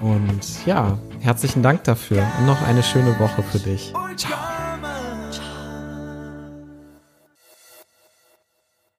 Und 0.00 0.66
ja, 0.66 0.98
herzlichen 1.20 1.62
Dank 1.62 1.84
dafür 1.84 2.26
und 2.38 2.46
noch 2.46 2.60
eine 2.62 2.82
schöne 2.82 3.18
Woche 3.18 3.42
für 3.42 3.58
dich. 3.58 3.92
Ciao. 4.16 4.63